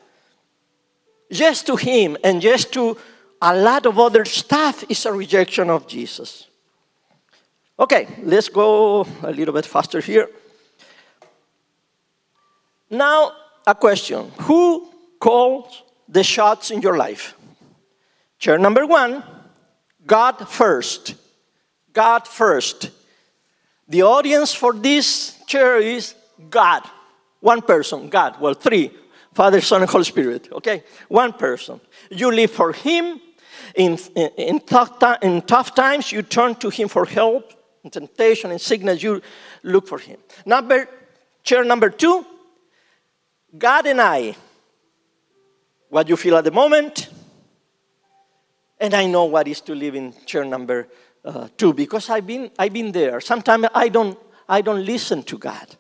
Yes 1.29 1.63
to 1.65 1.77
Him 1.77 2.17
and 2.25 2.43
yes 2.43 2.65
to 2.67 2.97
a 3.43 3.57
lot 3.57 3.87
of 3.87 3.99
other 3.99 4.25
stuff 4.25 4.85
is 4.89 5.07
a 5.07 5.13
rejection 5.13 5.71
of 5.71 5.87
Jesus. 5.87 6.47
Okay, 7.79 8.07
let's 8.23 8.51
go 8.51 9.07
a 9.23 9.31
little 9.31 9.55
bit 9.55 9.65
faster 9.65 10.01
here. 10.01 10.29
Now, 12.91 13.33
a 13.67 13.75
question 13.75 14.31
Who 14.41 14.91
calls 15.21 15.83
the 16.09 16.25
shots 16.25 16.71
in 16.71 16.83
your 16.83 16.97
life? 16.97 17.35
Chair 18.39 18.59
number 18.59 18.87
one 18.87 19.23
God 20.07 20.49
first. 20.49 21.15
God 21.93 22.27
first. 22.27 22.91
The 23.89 24.03
audience 24.03 24.55
for 24.55 24.73
this 24.73 25.37
chair 25.47 25.79
is 25.79 26.15
God. 26.49 26.83
One 27.41 27.63
person, 27.63 28.09
God. 28.09 28.41
Well, 28.41 28.55
three 28.55 28.93
Father, 29.35 29.61
Son, 29.61 29.83
and 29.83 29.91
Holy 29.91 30.05
Spirit. 30.05 30.49
Okay? 30.53 30.83
One 31.09 31.33
person. 31.33 31.81
You 32.11 32.31
live 32.33 32.51
for 32.51 32.73
Him. 32.73 33.21
In, 33.75 33.99
in, 34.17 34.31
in, 34.37 34.61
tough, 34.61 35.03
in 35.23 35.43
tough 35.43 35.75
times, 35.75 36.11
you 36.11 36.23
turn 36.23 36.57
to 36.57 36.71
Him 36.71 36.89
for 36.89 37.05
help. 37.05 37.53
In 37.85 37.91
temptation, 37.91 38.51
in 38.51 38.59
sickness, 38.59 39.03
you 39.03 39.23
look 39.63 39.87
for 39.87 39.99
Him. 39.99 40.19
Number, 40.45 40.89
chair 41.43 41.65
number 41.65 41.91
two 41.91 42.27
God 43.57 43.87
and 43.87 44.01
I. 44.01 44.37
What 45.89 46.09
you 46.09 46.17
feel 46.17 46.37
at 46.37 46.45
the 46.45 46.51
moment. 46.51 47.09
And 48.79 48.95
I 48.95 49.07
know 49.07 49.25
what 49.25 49.49
is 49.49 49.61
to 49.63 49.75
live 49.75 49.95
in 49.95 50.15
chair 50.25 50.45
number 50.45 50.89
uh, 51.25 51.49
too, 51.57 51.75
because 51.75 52.09
I've 52.09 52.27
been, 52.27 52.51
I've 52.59 52.73
been 52.73 52.93
there. 52.93 53.21
Sometimes 53.21 53.67
I 53.75 53.89
don't, 53.89 54.19
I 54.49 54.63
don't 54.63 54.85
listen 54.85 55.23
to 55.25 55.39
God. 55.39 55.77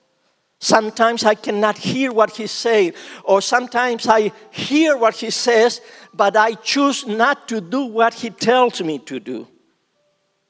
Sometimes 0.58 1.24
I 1.24 1.34
cannot 1.34 1.78
hear 1.78 2.12
what 2.12 2.36
He's 2.36 2.50
saying, 2.50 2.92
or 3.24 3.40
sometimes 3.40 4.06
I 4.06 4.30
hear 4.50 4.98
what 4.98 5.14
He 5.14 5.30
says, 5.30 5.80
but 6.12 6.36
I 6.36 6.52
choose 6.52 7.06
not 7.06 7.48
to 7.48 7.62
do 7.62 7.86
what 7.86 8.12
He 8.12 8.28
tells 8.28 8.82
me 8.82 8.98
to 8.98 9.18
do. 9.18 9.48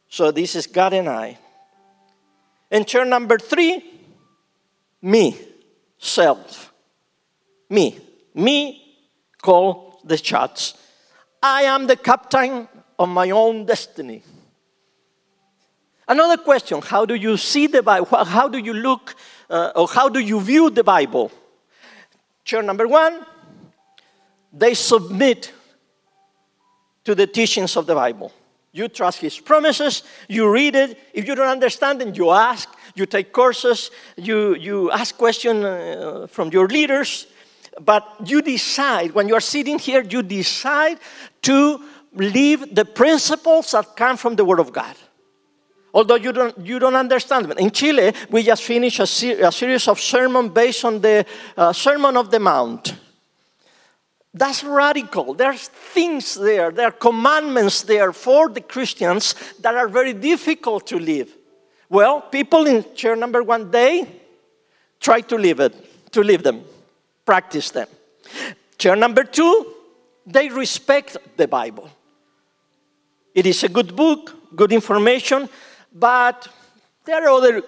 So 0.09 0.33
this 0.33 0.57
is 0.57 0.67
God 0.67 0.93
and 0.93 1.09
I. 1.09 1.39
And 2.73 2.87
chair 2.89 3.05
number 3.05 3.39
three, 3.39 3.85
me, 5.01 5.39
self. 5.99 6.70
Me. 7.71 7.99
Me 8.35 8.99
call 9.41 10.01
the 10.05 10.17
shots. 10.17 10.75
I 11.43 11.63
am 11.63 11.87
the 11.87 11.97
captain 11.97 12.69
of 12.99 13.09
my 13.09 13.31
own 13.31 13.65
destiny. 13.65 14.23
Another 16.07 16.37
question 16.37 16.83
how 16.83 17.07
do 17.07 17.15
you 17.15 17.37
see 17.37 17.69
the 17.69 17.83
Bible? 17.83 18.25
How 18.25 18.49
do 18.49 18.59
you 18.59 18.75
look 18.75 19.15
uh, 19.49 19.73
or 19.77 19.89
how 19.89 20.09
do 20.09 20.19
you 20.19 20.41
view 20.41 20.69
the 20.69 20.85
Bible? 20.85 21.31
Chair 22.45 22.63
number 22.63 22.89
one, 22.89 23.25
they 24.53 24.75
submit 24.75 25.53
to 27.05 27.15
the 27.15 27.27
teachings 27.27 27.77
of 27.77 27.87
the 27.87 27.95
Bible. 27.95 28.33
You 28.73 28.89
trust 28.89 29.21
his 29.21 29.39
promises, 29.39 30.03
you 30.29 30.51
read 30.51 30.77
it. 30.77 30.99
If 31.13 31.27
you 31.27 31.35
don't 31.35 31.49
understand 31.49 32.01
them, 32.01 32.13
you 32.15 32.31
ask, 32.31 32.69
you 32.95 33.07
take 33.07 33.33
courses, 33.33 33.91
you, 34.17 34.55
you 34.55 34.91
ask 34.91 35.17
questions 35.17 35.65
uh, 35.65 36.27
from 36.31 36.51
your 36.51 36.69
leaders. 36.69 37.27
But 37.81 38.07
you 38.25 38.43
decide, 38.43 39.13
when 39.13 39.29
you 39.29 39.35
are 39.35 39.41
sitting 39.41 39.79
here, 39.79 40.03
you 40.03 40.23
decide 40.23 40.99
to 41.43 41.85
live 42.15 42.75
the 42.75 42.85
principles 42.85 43.71
that 43.73 43.97
come 43.97 44.17
from 44.17 44.37
the 44.37 44.45
Word 44.45 44.61
of 44.61 44.73
God 44.73 44.97
although 45.93 46.17
you 46.17 46.33
don't, 46.33 46.57
you 46.59 46.79
don't 46.79 46.95
understand 46.95 47.47
them. 47.47 47.59
In 47.59 47.71
Chile, 47.71 48.13
we 48.31 48.43
just 48.43 48.63
finished 48.63 49.01
a, 49.01 49.07
ser- 49.07 49.47
a 49.47 49.53
series 49.53 49.89
of 49.89 50.01
sermons 50.01 50.51
based 50.51 50.85
on 50.85 51.01
the 51.01 51.27
uh, 51.57 51.73
Sermon 51.73 52.17
of 52.17 52.31
the 52.31 52.39
Mount. 52.39 52.95
That's 54.33 54.63
radical. 54.63 55.35
There's 55.35 55.69
things 55.69 56.35
there, 56.35 56.71
there 56.71 56.89
are 56.89 56.93
commandments 56.93 57.83
there 57.83 58.13
for 58.13 58.49
the 58.49 58.61
Christians 58.61 59.35
that 59.61 59.75
are 59.75 59.89
very 59.89 60.13
difficult 60.13 60.87
to 60.89 60.99
live. 60.99 61.37
Well, 61.89 62.21
people 62.21 62.67
in 62.67 62.85
chair 62.95 63.17
number 63.17 63.43
one, 63.43 63.71
they 63.73 64.07
try 65.01 65.23
to 65.23 65.37
live 65.37 65.59
it, 65.59 66.13
to 66.13 66.23
live 66.23 66.45
them, 66.45 66.63
practice 67.25 67.71
them. 67.71 67.89
Chair 68.79 68.97
number 68.97 69.25
two, 69.25 69.75
they 70.27 70.49
respect 70.49 71.17
the 71.37 71.47
Bible. 71.47 71.91
It 73.35 73.47
is 73.47 73.63
a 73.63 73.69
good 73.69 73.95
book, 73.95 74.35
good 74.57 74.73
information, 74.73 75.49
but 75.93 76.49
there 77.05 77.25
are 77.25 77.31
other 77.31 77.63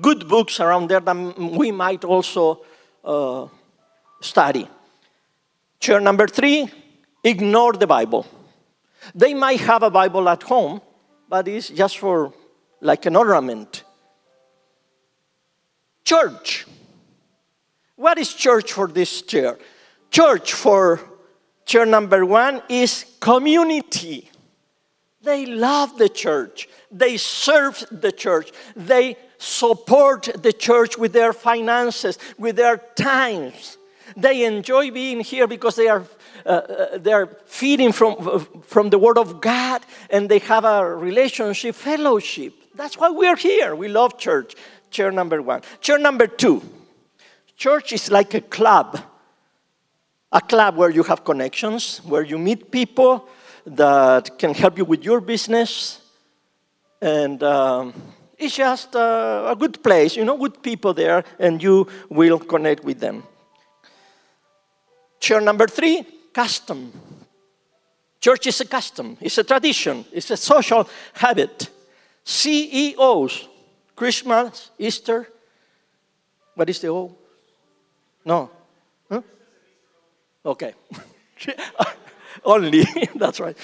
good 0.00 0.28
books 0.28 0.60
around 0.60 0.88
there 0.88 1.00
that 1.00 1.38
we 1.38 1.70
might 1.70 2.04
also 2.04 2.64
uh, 3.04 3.46
study. 4.20 4.68
Chair 5.80 6.00
number 6.00 6.26
three, 6.26 6.70
ignore 7.24 7.72
the 7.72 7.86
Bible. 7.86 8.26
They 9.14 9.34
might 9.34 9.60
have 9.60 9.82
a 9.82 9.90
Bible 9.90 10.28
at 10.28 10.42
home, 10.44 10.80
but 11.28 11.48
it's 11.48 11.68
just 11.68 11.98
for 11.98 12.32
like 12.80 13.06
an 13.06 13.16
ornament. 13.16 13.84
Church. 16.04 16.66
What 17.96 18.18
is 18.18 18.32
church 18.32 18.72
for 18.72 18.88
this 18.88 19.22
chair? 19.22 19.58
Church 20.10 20.52
for 20.52 21.00
chair 21.64 21.86
number 21.86 22.24
one 22.24 22.62
is 22.68 23.04
community. 23.20 24.30
They 25.22 25.46
love 25.46 25.98
the 25.98 26.08
church. 26.08 26.68
They 26.90 27.16
serve 27.16 27.84
the 27.90 28.10
church. 28.10 28.50
They 28.74 29.16
support 29.38 30.28
the 30.42 30.52
church 30.52 30.98
with 30.98 31.12
their 31.12 31.32
finances, 31.32 32.18
with 32.38 32.56
their 32.56 32.78
times. 32.96 33.78
They 34.16 34.44
enjoy 34.44 34.90
being 34.90 35.20
here 35.20 35.46
because 35.46 35.76
they 35.76 35.88
are, 35.88 36.04
uh, 36.44 36.48
uh, 36.48 36.98
they 36.98 37.12
are 37.12 37.28
feeding 37.46 37.92
from, 37.92 38.46
from 38.62 38.90
the 38.90 38.98
Word 38.98 39.16
of 39.16 39.40
God 39.40 39.82
and 40.10 40.28
they 40.28 40.38
have 40.40 40.64
a 40.64 40.84
relationship, 40.84 41.74
fellowship. 41.74 42.54
That's 42.74 42.98
why 42.98 43.10
we're 43.10 43.36
here. 43.36 43.74
We 43.74 43.88
love 43.88 44.18
church. 44.18 44.54
Chair 44.90 45.10
number 45.10 45.40
one. 45.40 45.62
Chair 45.80 45.98
number 45.98 46.26
two. 46.26 46.62
Church 47.56 47.92
is 47.92 48.10
like 48.10 48.34
a 48.34 48.40
club. 48.40 48.98
A 50.32 50.40
club 50.40 50.76
where 50.76 50.90
you 50.90 51.02
have 51.02 51.24
connections, 51.24 51.98
where 52.04 52.22
you 52.22 52.38
meet 52.38 52.70
people 52.70 53.28
that 53.66 54.38
can 54.38 54.54
help 54.54 54.78
you 54.78 54.84
with 54.84 55.04
your 55.04 55.20
business. 55.20 56.00
And 57.00 57.42
um, 57.42 57.92
it's 58.38 58.56
just 58.56 58.94
a, 58.94 59.50
a 59.50 59.56
good 59.56 59.82
place, 59.82 60.16
you 60.16 60.24
know, 60.24 60.36
good 60.36 60.62
people 60.62 60.94
there, 60.94 61.24
and 61.38 61.62
you 61.62 61.86
will 62.08 62.38
connect 62.38 62.82
with 62.84 62.98
them. 62.98 63.22
Chair 65.20 65.40
number 65.40 65.68
three, 65.68 66.04
custom. 66.32 66.92
Church 68.20 68.46
is 68.46 68.60
a 68.60 68.64
custom, 68.64 69.16
it's 69.20 69.38
a 69.38 69.44
tradition, 69.44 70.04
it's 70.12 70.30
a 70.30 70.36
social 70.36 70.88
habit. 71.14 71.70
CEOs, 72.24 73.48
Christmas, 73.96 74.70
Easter. 74.78 75.28
What 76.54 76.70
is 76.70 76.80
the 76.80 76.88
O? 76.88 77.16
No. 78.24 78.50
Huh? 79.10 79.22
Okay. 80.44 80.74
only, 82.44 82.84
that's 83.14 83.40
right. 83.40 83.56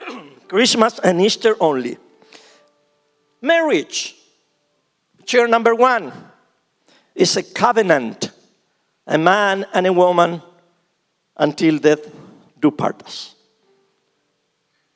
Christmas 0.48 0.98
and 0.98 1.20
Easter 1.20 1.56
only. 1.60 1.98
Marriage. 3.40 4.16
Chair 5.24 5.46
number 5.46 5.74
one 5.74 6.12
is 7.14 7.36
a 7.36 7.42
covenant. 7.42 8.30
A 9.06 9.18
man 9.18 9.66
and 9.72 9.86
a 9.86 9.92
woman 9.92 10.42
until 11.36 11.78
death 11.78 12.10
do 12.60 12.70
part 12.70 13.02
us. 13.04 13.34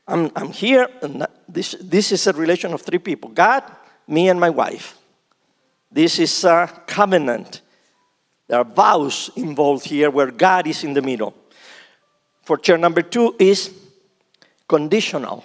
I'm, 0.06 0.30
I'm 0.34 0.52
here, 0.52 0.88
and 1.00 1.26
this, 1.48 1.76
this 1.80 2.12
is 2.12 2.26
a 2.26 2.32
relation 2.32 2.74
of 2.74 2.82
three 2.82 2.98
people 2.98 3.30
God, 3.30 3.62
me, 4.06 4.28
and 4.28 4.38
my 4.38 4.50
wife. 4.50 4.98
This 5.90 6.18
is 6.18 6.44
a 6.44 6.68
covenant. 6.86 7.62
There 8.48 8.58
are 8.58 8.64
vows 8.64 9.30
involved 9.36 9.86
here 9.86 10.10
where 10.10 10.30
God 10.30 10.66
is 10.66 10.84
in 10.84 10.94
the 10.94 11.02
middle. 11.02 11.34
For 12.42 12.56
chair 12.56 12.76
number 12.76 13.02
two 13.02 13.36
is 13.38 13.72
conditional. 14.68 15.44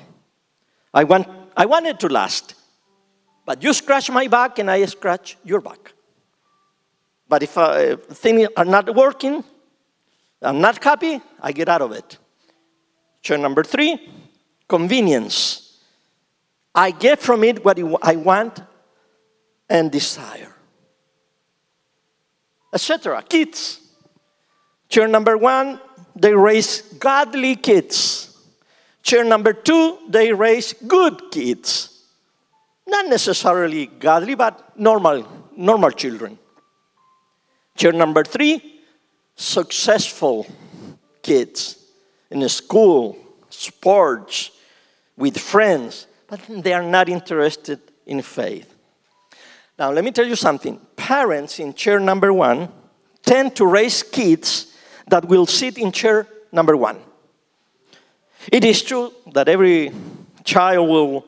I 0.93 1.03
want, 1.03 1.27
I 1.55 1.65
want 1.65 1.85
it 1.85 1.99
to 2.01 2.07
last, 2.07 2.55
but 3.45 3.63
you 3.63 3.71
scratch 3.73 4.09
my 4.09 4.27
back 4.27 4.59
and 4.59 4.69
I 4.69 4.83
scratch 4.85 5.37
your 5.43 5.61
back. 5.61 5.93
But 7.29 7.43
if 7.43 7.57
uh, 7.57 7.97
things 7.97 8.47
are 8.55 8.65
not 8.65 8.95
working, 8.95 9.43
I'm 10.41 10.61
not 10.61 10.83
happy, 10.83 11.21
I 11.41 11.51
get 11.51 11.69
out 11.69 11.81
of 11.81 11.91
it. 11.91 12.17
Chair 13.21 13.37
number 13.37 13.63
three, 13.63 14.09
convenience. 14.67 15.79
I 16.73 16.91
get 16.91 17.19
from 17.19 17.43
it 17.43 17.65
what 17.65 17.79
I 18.01 18.15
want 18.15 18.61
and 19.69 19.91
desire. 19.91 20.53
Etc. 22.73 23.23
Kids. 23.29 23.79
Chair 24.89 25.07
number 25.07 25.37
one, 25.37 25.79
they 26.15 26.33
raise 26.33 26.81
godly 26.99 27.55
kids. 27.55 28.37
Chair 29.03 29.23
number 29.23 29.53
two, 29.53 29.97
they 30.09 30.33
raise 30.33 30.73
good 30.73 31.21
kids. 31.31 32.03
Not 32.85 33.07
necessarily 33.07 33.87
godly, 33.87 34.35
but 34.35 34.77
normal, 34.79 35.27
normal 35.55 35.91
children. 35.91 36.37
Chair 37.75 37.91
number 37.91 38.23
three, 38.23 38.81
successful 39.35 40.47
kids 41.21 41.77
in 42.31 42.47
school, 42.49 43.17
sports, 43.49 44.51
with 45.15 45.37
friends, 45.37 46.07
but 46.27 46.39
they 46.47 46.73
are 46.73 46.83
not 46.83 47.09
interested 47.09 47.79
in 48.05 48.21
faith. 48.21 48.73
Now, 49.77 49.91
let 49.91 50.03
me 50.03 50.11
tell 50.11 50.25
you 50.25 50.35
something. 50.35 50.79
Parents 50.95 51.59
in 51.59 51.73
chair 51.73 51.99
number 51.99 52.33
one 52.33 52.69
tend 53.21 53.55
to 53.57 53.65
raise 53.65 54.03
kids 54.03 54.73
that 55.07 55.25
will 55.25 55.45
sit 55.45 55.77
in 55.77 55.91
chair 55.91 56.27
number 56.51 56.75
one. 56.75 56.99
It 58.51 58.63
is 58.63 58.81
true 58.81 59.13
that 59.33 59.47
every 59.47 59.91
child 60.43 60.89
will 60.89 61.25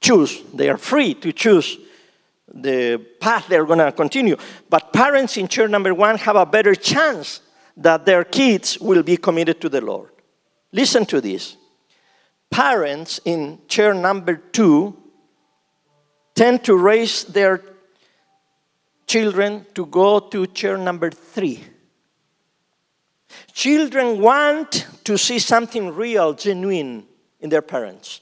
choose, 0.00 0.42
they 0.54 0.68
are 0.68 0.76
free 0.76 1.14
to 1.14 1.32
choose 1.32 1.78
the 2.52 2.98
path 3.20 3.46
they're 3.48 3.64
going 3.64 3.78
to 3.78 3.92
continue. 3.92 4.36
But 4.68 4.92
parents 4.92 5.36
in 5.36 5.48
chair 5.48 5.68
number 5.68 5.94
one 5.94 6.18
have 6.18 6.36
a 6.36 6.46
better 6.46 6.74
chance 6.74 7.40
that 7.76 8.04
their 8.04 8.24
kids 8.24 8.78
will 8.78 9.02
be 9.02 9.16
committed 9.16 9.60
to 9.60 9.68
the 9.68 9.80
Lord. 9.80 10.10
Listen 10.72 11.06
to 11.06 11.20
this. 11.20 11.56
Parents 12.50 13.20
in 13.24 13.60
chair 13.68 13.94
number 13.94 14.36
two 14.36 14.96
tend 16.34 16.64
to 16.64 16.76
raise 16.76 17.24
their 17.24 17.58
children 19.10 19.66
to 19.74 19.86
go 19.86 20.20
to 20.20 20.46
chair 20.46 20.78
number 20.78 21.10
three. 21.10 21.64
Children 23.52 24.20
want 24.20 24.86
to 25.02 25.18
see 25.18 25.40
something 25.40 25.92
real, 25.92 26.32
genuine 26.32 27.04
in 27.40 27.50
their 27.50 27.62
parents. 27.62 28.20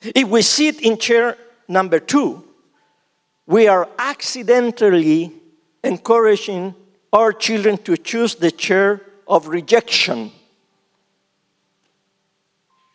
If 0.00 0.26
we 0.26 0.40
sit 0.40 0.80
in 0.80 0.96
chair 0.96 1.36
number 1.68 2.00
two, 2.00 2.42
we 3.46 3.68
are 3.68 3.86
accidentally 3.98 5.34
encouraging 5.84 6.74
our 7.12 7.34
children 7.34 7.76
to 7.78 7.98
choose 7.98 8.36
the 8.36 8.50
chair 8.50 9.02
of 9.26 9.48
rejection. 9.48 10.32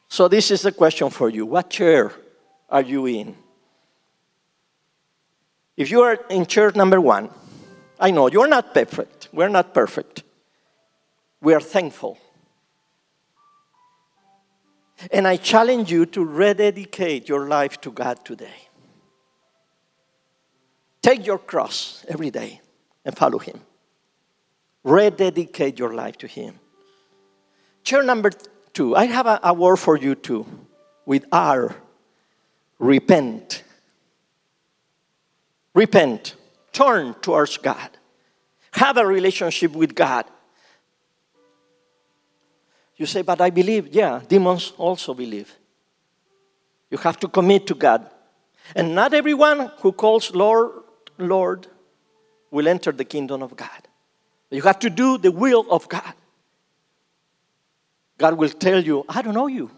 So, 0.07 0.27
this 0.27 0.49
is 0.49 0.63
the 0.63 0.71
question 0.71 1.11
for 1.11 1.29
you 1.29 1.45
What 1.45 1.69
chair 1.69 2.11
are 2.67 2.81
you 2.81 3.05
in? 3.05 3.42
If 5.75 5.89
you 5.89 6.01
are 6.01 6.19
in 6.29 6.45
chair 6.45 6.71
number 6.75 7.01
one, 7.01 7.29
I 7.99 8.11
know 8.11 8.27
you're 8.27 8.47
not 8.47 8.73
perfect. 8.73 9.29
We're 9.31 9.49
not 9.49 9.73
perfect. 9.73 10.23
We 11.41 11.53
are 11.53 11.61
thankful. 11.61 12.17
And 15.11 15.27
I 15.27 15.37
challenge 15.37 15.91
you 15.91 16.05
to 16.07 16.23
rededicate 16.23 17.27
your 17.27 17.47
life 17.47 17.81
to 17.81 17.91
God 17.91 18.23
today. 18.23 18.69
Take 21.01 21.25
your 21.25 21.39
cross 21.39 22.05
every 22.07 22.31
day 22.31 22.61
and 23.03 23.17
follow 23.17 23.39
Him. 23.39 23.59
Rededicate 24.83 25.77
your 25.79 25.93
life 25.93 26.17
to 26.19 26.27
Him. 26.27 26.59
Chair 27.83 28.03
number 28.03 28.31
two, 28.71 28.95
I 28.95 29.05
have 29.05 29.25
a, 29.25 29.39
a 29.43 29.53
word 29.53 29.77
for 29.77 29.97
you 29.97 30.15
too 30.15 30.45
with 31.05 31.25
R. 31.31 31.75
Repent. 32.79 33.63
Repent. 35.73 36.35
Turn 36.71 37.13
towards 37.15 37.57
God. 37.57 37.89
Have 38.71 38.97
a 38.97 39.05
relationship 39.05 39.71
with 39.73 39.93
God. 39.93 40.25
You 42.97 43.05
say, 43.05 43.21
but 43.21 43.41
I 43.41 43.49
believe. 43.49 43.93
Yeah, 43.93 44.21
demons 44.27 44.73
also 44.77 45.13
believe. 45.13 45.53
You 46.89 46.97
have 46.99 47.19
to 47.19 47.27
commit 47.27 47.67
to 47.67 47.75
God. 47.75 48.09
And 48.75 48.95
not 48.95 49.13
everyone 49.13 49.71
who 49.79 49.91
calls 49.91 50.33
Lord, 50.33 50.71
Lord 51.17 51.67
will 52.51 52.67
enter 52.67 52.91
the 52.91 53.05
kingdom 53.05 53.41
of 53.41 53.55
God. 53.55 53.87
You 54.51 54.61
have 54.61 54.79
to 54.79 54.89
do 54.89 55.17
the 55.17 55.31
will 55.31 55.65
of 55.71 55.89
God. 55.89 56.13
God 58.17 58.37
will 58.37 58.49
tell 58.49 58.79
you, 58.79 59.03
I 59.09 59.21
don't 59.21 59.33
know 59.33 59.47
you. 59.47 59.71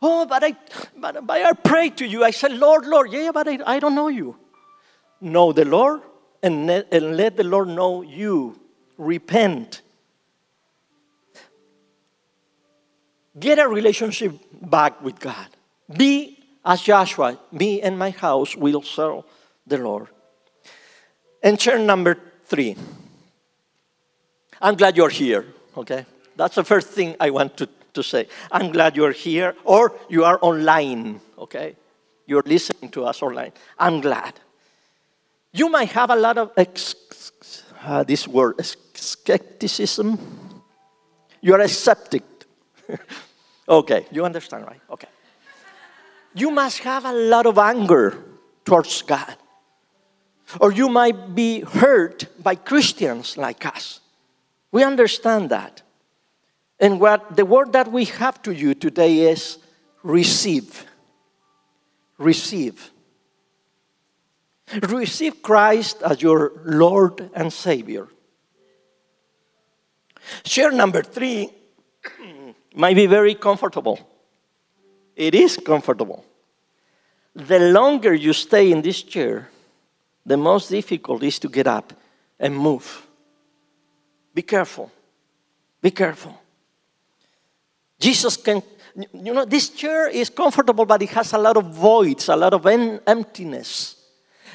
Oh, 0.00 0.26
but 0.26 0.42
I, 0.42 0.56
but, 0.96 1.26
but 1.26 1.42
I 1.42 1.52
pray 1.52 1.90
to 1.90 2.06
you. 2.06 2.24
I 2.24 2.30
said, 2.30 2.52
Lord, 2.52 2.86
Lord. 2.86 3.12
Yeah, 3.12 3.30
but 3.32 3.46
I, 3.46 3.58
I 3.66 3.78
don't 3.78 3.94
know 3.94 4.08
you. 4.08 4.36
Know 5.24 5.52
the 5.52 5.64
Lord 5.64 6.02
and, 6.42 6.70
and 6.70 7.16
let 7.16 7.36
the 7.38 7.44
Lord 7.44 7.68
know 7.68 8.02
you. 8.02 8.60
Repent. 8.98 9.80
Get 13.40 13.58
a 13.58 13.66
relationship 13.66 14.38
back 14.60 15.02
with 15.02 15.18
God. 15.18 15.48
Be 15.96 16.38
as 16.62 16.82
Joshua, 16.82 17.38
me 17.50 17.80
and 17.80 17.98
my 17.98 18.10
house 18.10 18.54
will 18.54 18.82
serve 18.82 19.24
the 19.66 19.78
Lord. 19.78 20.08
And 21.42 21.58
chair 21.58 21.78
number 21.78 22.18
three. 22.44 22.76
I'm 24.60 24.76
glad 24.76 24.96
you're 24.96 25.08
here, 25.08 25.46
okay? 25.74 26.04
That's 26.36 26.54
the 26.54 26.64
first 26.64 26.88
thing 26.88 27.16
I 27.18 27.30
want 27.30 27.56
to, 27.56 27.68
to 27.94 28.02
say. 28.02 28.28
I'm 28.52 28.72
glad 28.72 28.94
you're 28.94 29.12
here, 29.12 29.54
or 29.64 29.98
you 30.10 30.24
are 30.24 30.38
online, 30.42 31.20
okay? 31.38 31.76
You're 32.26 32.44
listening 32.44 32.90
to 32.92 33.04
us 33.04 33.22
online. 33.22 33.52
I'm 33.78 34.02
glad. 34.02 34.34
You 35.54 35.68
might 35.70 35.90
have 35.90 36.10
a 36.10 36.16
lot 36.16 36.36
of 36.36 36.50
uh, 37.84 38.02
this 38.02 38.26
word 38.26 38.60
skepticism. 38.94 40.18
You 41.40 41.54
are 41.54 41.60
a 41.60 41.68
skeptic. 41.68 42.24
okay, 43.68 44.04
you 44.10 44.24
understand, 44.24 44.66
right? 44.66 44.80
Okay. 44.90 45.06
You 46.34 46.50
must 46.50 46.80
have 46.80 47.04
a 47.04 47.12
lot 47.12 47.46
of 47.46 47.56
anger 47.56 48.18
towards 48.64 49.02
God. 49.02 49.36
Or 50.60 50.72
you 50.72 50.88
might 50.88 51.36
be 51.36 51.60
hurt 51.60 52.26
by 52.42 52.56
Christians 52.56 53.36
like 53.36 53.64
us. 53.64 54.00
We 54.72 54.82
understand 54.82 55.50
that. 55.50 55.82
And 56.80 56.98
what 56.98 57.36
the 57.36 57.46
word 57.46 57.72
that 57.74 57.92
we 57.92 58.06
have 58.06 58.42
to 58.42 58.52
you 58.52 58.74
today 58.74 59.30
is 59.30 59.58
receive. 60.02 60.84
Receive. 62.18 62.90
Receive 64.82 65.42
Christ 65.42 66.02
as 66.02 66.22
your 66.22 66.52
Lord 66.64 67.30
and 67.34 67.52
Savior. 67.52 68.08
Chair 70.42 70.72
number 70.72 71.02
three 71.02 71.50
might 72.74 72.96
be 72.96 73.06
very 73.06 73.34
comfortable. 73.34 73.98
It 75.14 75.34
is 75.34 75.56
comfortable. 75.56 76.24
The 77.34 77.58
longer 77.58 78.14
you 78.14 78.32
stay 78.32 78.70
in 78.70 78.82
this 78.82 79.02
chair, 79.02 79.48
the 80.24 80.36
most 80.36 80.70
difficult 80.70 81.22
is 81.22 81.38
to 81.40 81.48
get 81.48 81.66
up 81.66 81.92
and 82.38 82.56
move. 82.56 83.06
Be 84.34 84.42
careful. 84.42 84.90
Be 85.80 85.90
careful. 85.90 86.40
Jesus 87.98 88.36
can, 88.36 88.62
you 89.12 89.32
know, 89.32 89.44
this 89.44 89.68
chair 89.68 90.08
is 90.08 90.30
comfortable, 90.30 90.84
but 90.84 91.02
it 91.02 91.10
has 91.10 91.32
a 91.32 91.38
lot 91.38 91.56
of 91.56 91.66
voids, 91.66 92.28
a 92.28 92.36
lot 92.36 92.54
of 92.54 92.66
emptiness. 92.66 94.03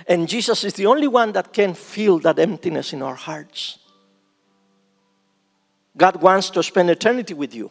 And 0.07 0.27
Jesus 0.27 0.63
is 0.63 0.73
the 0.73 0.85
only 0.85 1.07
one 1.07 1.31
that 1.33 1.53
can 1.53 1.73
fill 1.73 2.19
that 2.19 2.39
emptiness 2.39 2.93
in 2.93 3.01
our 3.01 3.15
hearts. 3.15 3.79
God 5.97 6.21
wants 6.21 6.49
to 6.51 6.63
spend 6.63 6.89
eternity 6.89 7.33
with 7.33 7.53
you. 7.53 7.69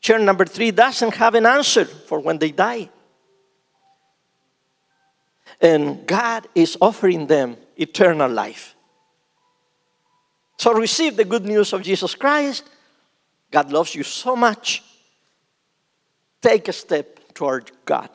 Chair 0.00 0.18
number 0.18 0.44
three 0.44 0.70
doesn't 0.70 1.14
have 1.14 1.34
an 1.34 1.46
answer 1.46 1.84
for 1.84 2.20
when 2.20 2.38
they 2.38 2.50
die. 2.52 2.90
And 5.60 6.06
God 6.06 6.46
is 6.54 6.76
offering 6.80 7.26
them 7.26 7.56
eternal 7.76 8.30
life. 8.30 8.74
So 10.58 10.72
receive 10.72 11.16
the 11.16 11.24
good 11.24 11.44
news 11.44 11.72
of 11.72 11.82
Jesus 11.82 12.14
Christ. 12.14 12.64
God 13.50 13.72
loves 13.72 13.94
you 13.94 14.02
so 14.02 14.36
much. 14.36 14.82
Take 16.40 16.68
a 16.68 16.72
step 16.72 17.32
toward 17.34 17.72
God. 17.84 18.10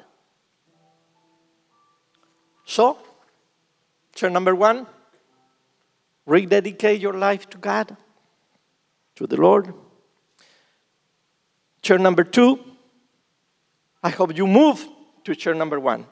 So, 2.69 2.99
chair 4.13 4.29
number 4.29 4.53
one, 4.53 4.85
rededicate 6.27 7.01
your 7.01 7.13
life 7.13 7.49
to 7.49 7.57
God, 7.57 7.97
to 9.15 9.25
the 9.25 9.37
Lord. 9.37 9.73
Chair 11.81 11.97
number 11.97 12.23
two, 12.23 12.59
I 14.03 14.09
hope 14.09 14.37
you 14.37 14.45
move 14.45 14.87
to 15.23 15.33
chair 15.33 15.55
number 15.55 15.79
one. 15.79 16.05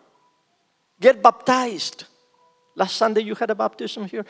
Get 0.99 1.21
baptized. 1.21 2.05
Last 2.73 2.95
Sunday 2.95 3.21
you 3.21 3.35
had 3.35 3.51
a 3.51 3.55
baptism 3.55 4.05
here. 4.05 4.25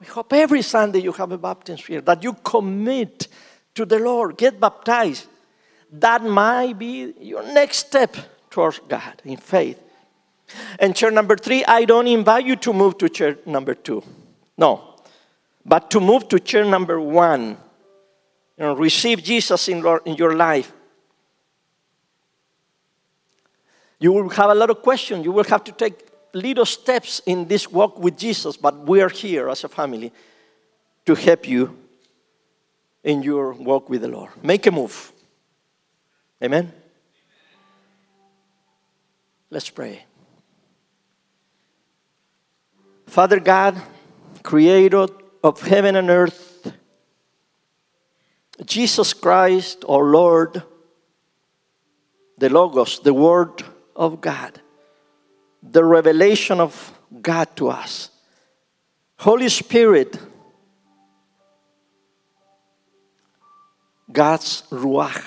I 0.00 0.04
hope 0.06 0.32
every 0.32 0.62
Sunday 0.62 0.98
you 0.98 1.12
have 1.12 1.30
a 1.30 1.38
baptism 1.38 1.84
here, 1.86 2.00
that 2.00 2.24
you 2.24 2.32
commit 2.42 3.28
to 3.76 3.84
the 3.84 4.00
Lord, 4.00 4.36
get 4.36 4.58
baptized. 4.58 5.28
That 5.92 6.24
might 6.24 6.76
be 6.76 7.14
your 7.20 7.44
next 7.44 7.86
step 7.86 8.16
towards 8.50 8.80
God 8.80 9.22
in 9.24 9.36
faith. 9.36 9.80
And 10.78 10.94
chair 10.94 11.10
number 11.10 11.36
three, 11.36 11.64
I 11.64 11.84
don't 11.84 12.06
invite 12.06 12.46
you 12.46 12.56
to 12.56 12.72
move 12.72 12.98
to 12.98 13.08
chair 13.08 13.36
number 13.46 13.74
two. 13.74 14.02
No. 14.56 14.96
But 15.64 15.90
to 15.92 16.00
move 16.00 16.28
to 16.28 16.40
chair 16.40 16.64
number 16.64 17.00
one. 17.00 17.56
and 18.58 18.78
receive 18.78 19.22
Jesus 19.22 19.68
in, 19.68 19.84
in 20.04 20.14
your 20.16 20.36
life. 20.36 20.72
You 23.98 24.12
will 24.12 24.28
have 24.30 24.50
a 24.50 24.54
lot 24.54 24.70
of 24.70 24.82
questions. 24.82 25.24
You 25.24 25.32
will 25.32 25.44
have 25.44 25.64
to 25.64 25.72
take 25.72 26.08
little 26.32 26.66
steps 26.66 27.20
in 27.26 27.46
this 27.46 27.70
walk 27.70 27.98
with 27.98 28.16
Jesus, 28.18 28.56
but 28.56 28.86
we 28.86 29.00
are 29.00 29.08
here 29.08 29.48
as 29.48 29.64
a 29.64 29.68
family 29.68 30.12
to 31.06 31.14
help 31.14 31.48
you 31.48 31.76
in 33.04 33.22
your 33.22 33.52
walk 33.52 33.88
with 33.88 34.02
the 34.02 34.08
Lord. 34.08 34.30
Make 34.42 34.66
a 34.66 34.70
move. 34.70 35.12
Amen? 36.42 36.72
Let's 39.50 39.70
pray. 39.70 40.04
Father 43.12 43.40
God, 43.40 43.78
creator 44.42 45.06
of 45.44 45.60
heaven 45.60 45.96
and 45.96 46.08
earth, 46.08 46.72
Jesus 48.64 49.12
Christ, 49.12 49.84
our 49.86 50.04
Lord, 50.04 50.62
the 52.38 52.48
Logos, 52.48 53.00
the 53.00 53.12
Word 53.12 53.62
of 53.94 54.22
God, 54.22 54.62
the 55.62 55.84
revelation 55.84 56.58
of 56.58 56.98
God 57.20 57.54
to 57.56 57.68
us. 57.68 58.08
Holy 59.18 59.50
Spirit, 59.50 60.18
God's 64.10 64.62
Ruach 64.70 65.22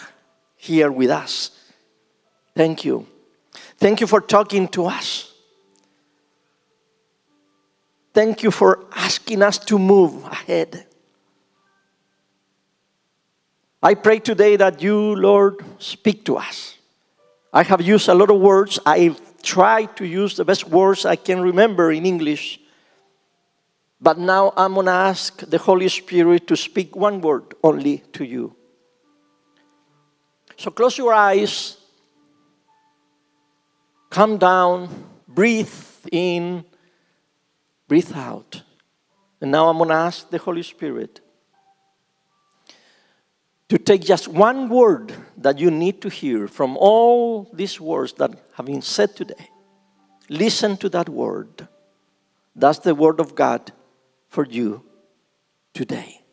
here 0.56 0.91
with 0.91 1.12
us. 1.12 1.52
Thank 2.56 2.84
you. 2.84 3.06
Thank 3.78 4.02
you 4.02 4.08
for 4.08 4.21
talking 4.21 4.69
to 4.69 4.88
us. 4.88 5.35
Thank 8.15 8.43
you 8.43 8.49
for 8.49 8.86
asking 8.93 9.41
us 9.41 9.58
to 9.67 9.78
move 9.78 10.23
ahead. 10.23 10.88
I 13.84 13.93
pray 13.93 14.19
today 14.19 14.56
that 14.56 14.82
you, 14.82 15.17
Lord, 15.17 15.60
speak 15.80 16.23
to 16.25 16.38
us. 16.38 16.78
I 17.51 17.63
have 17.63 17.82
used 17.82 18.08
a 18.08 18.13
lot 18.13 18.32
of 18.32 18.39
words. 18.39 18.80
I 18.86 19.13
try 19.43 19.84
to 19.99 20.06
use 20.06 20.38
the 20.38 20.45
best 20.45 20.65
words 20.69 21.06
I 21.06 21.17
can 21.17 21.41
remember 21.41 21.91
in 21.91 22.06
English. 22.06 22.62
But 23.99 24.17
now 24.17 24.54
I'm 24.56 24.75
going 24.75 24.86
to 24.86 24.93
ask 24.93 25.38
the 25.39 25.58
Holy 25.58 25.89
Spirit 25.89 26.47
to 26.47 26.56
speak 26.56 26.95
one 26.95 27.19
word 27.19 27.54
only 27.65 27.97
to 28.13 28.23
you. 28.23 28.56
So 30.56 30.71
close 30.71 30.97
your 30.97 31.13
eyes, 31.13 31.75
come 34.10 34.37
down, 34.37 34.87
breathe 35.27 35.67
in, 36.13 36.63
breathe 37.88 38.13
out. 38.13 38.63
And 39.42 39.52
now 39.52 39.69
I'm 39.69 39.77
going 39.77 39.90
to 39.90 39.96
ask 39.96 40.29
the 40.29 40.38
Holy 40.38 40.63
Spirit 40.63 41.21
to 43.67 43.77
take 43.77 44.02
just 44.02 44.27
one 44.27 44.69
word 44.69 45.13
that 45.38 45.60
you 45.60 45.71
need 45.71 46.02
to 46.02 46.10
hear 46.10 46.48
from 46.48 46.77
all 46.77 47.50
these 47.54 47.79
words 47.81 48.13
that 48.13 48.31
have 48.54 48.65
been 48.65 48.81
said 48.81 49.15
today. 49.15 49.50
Listen 50.29 50.77
to 50.77 50.90
that 50.90 51.10
word. 51.10 51.67
That's 52.56 52.79
the 52.79 52.96
word 52.96 53.19
of 53.19 53.36
God 53.36 53.71
for 54.29 54.46
you 54.46 54.83
today. 55.73 56.25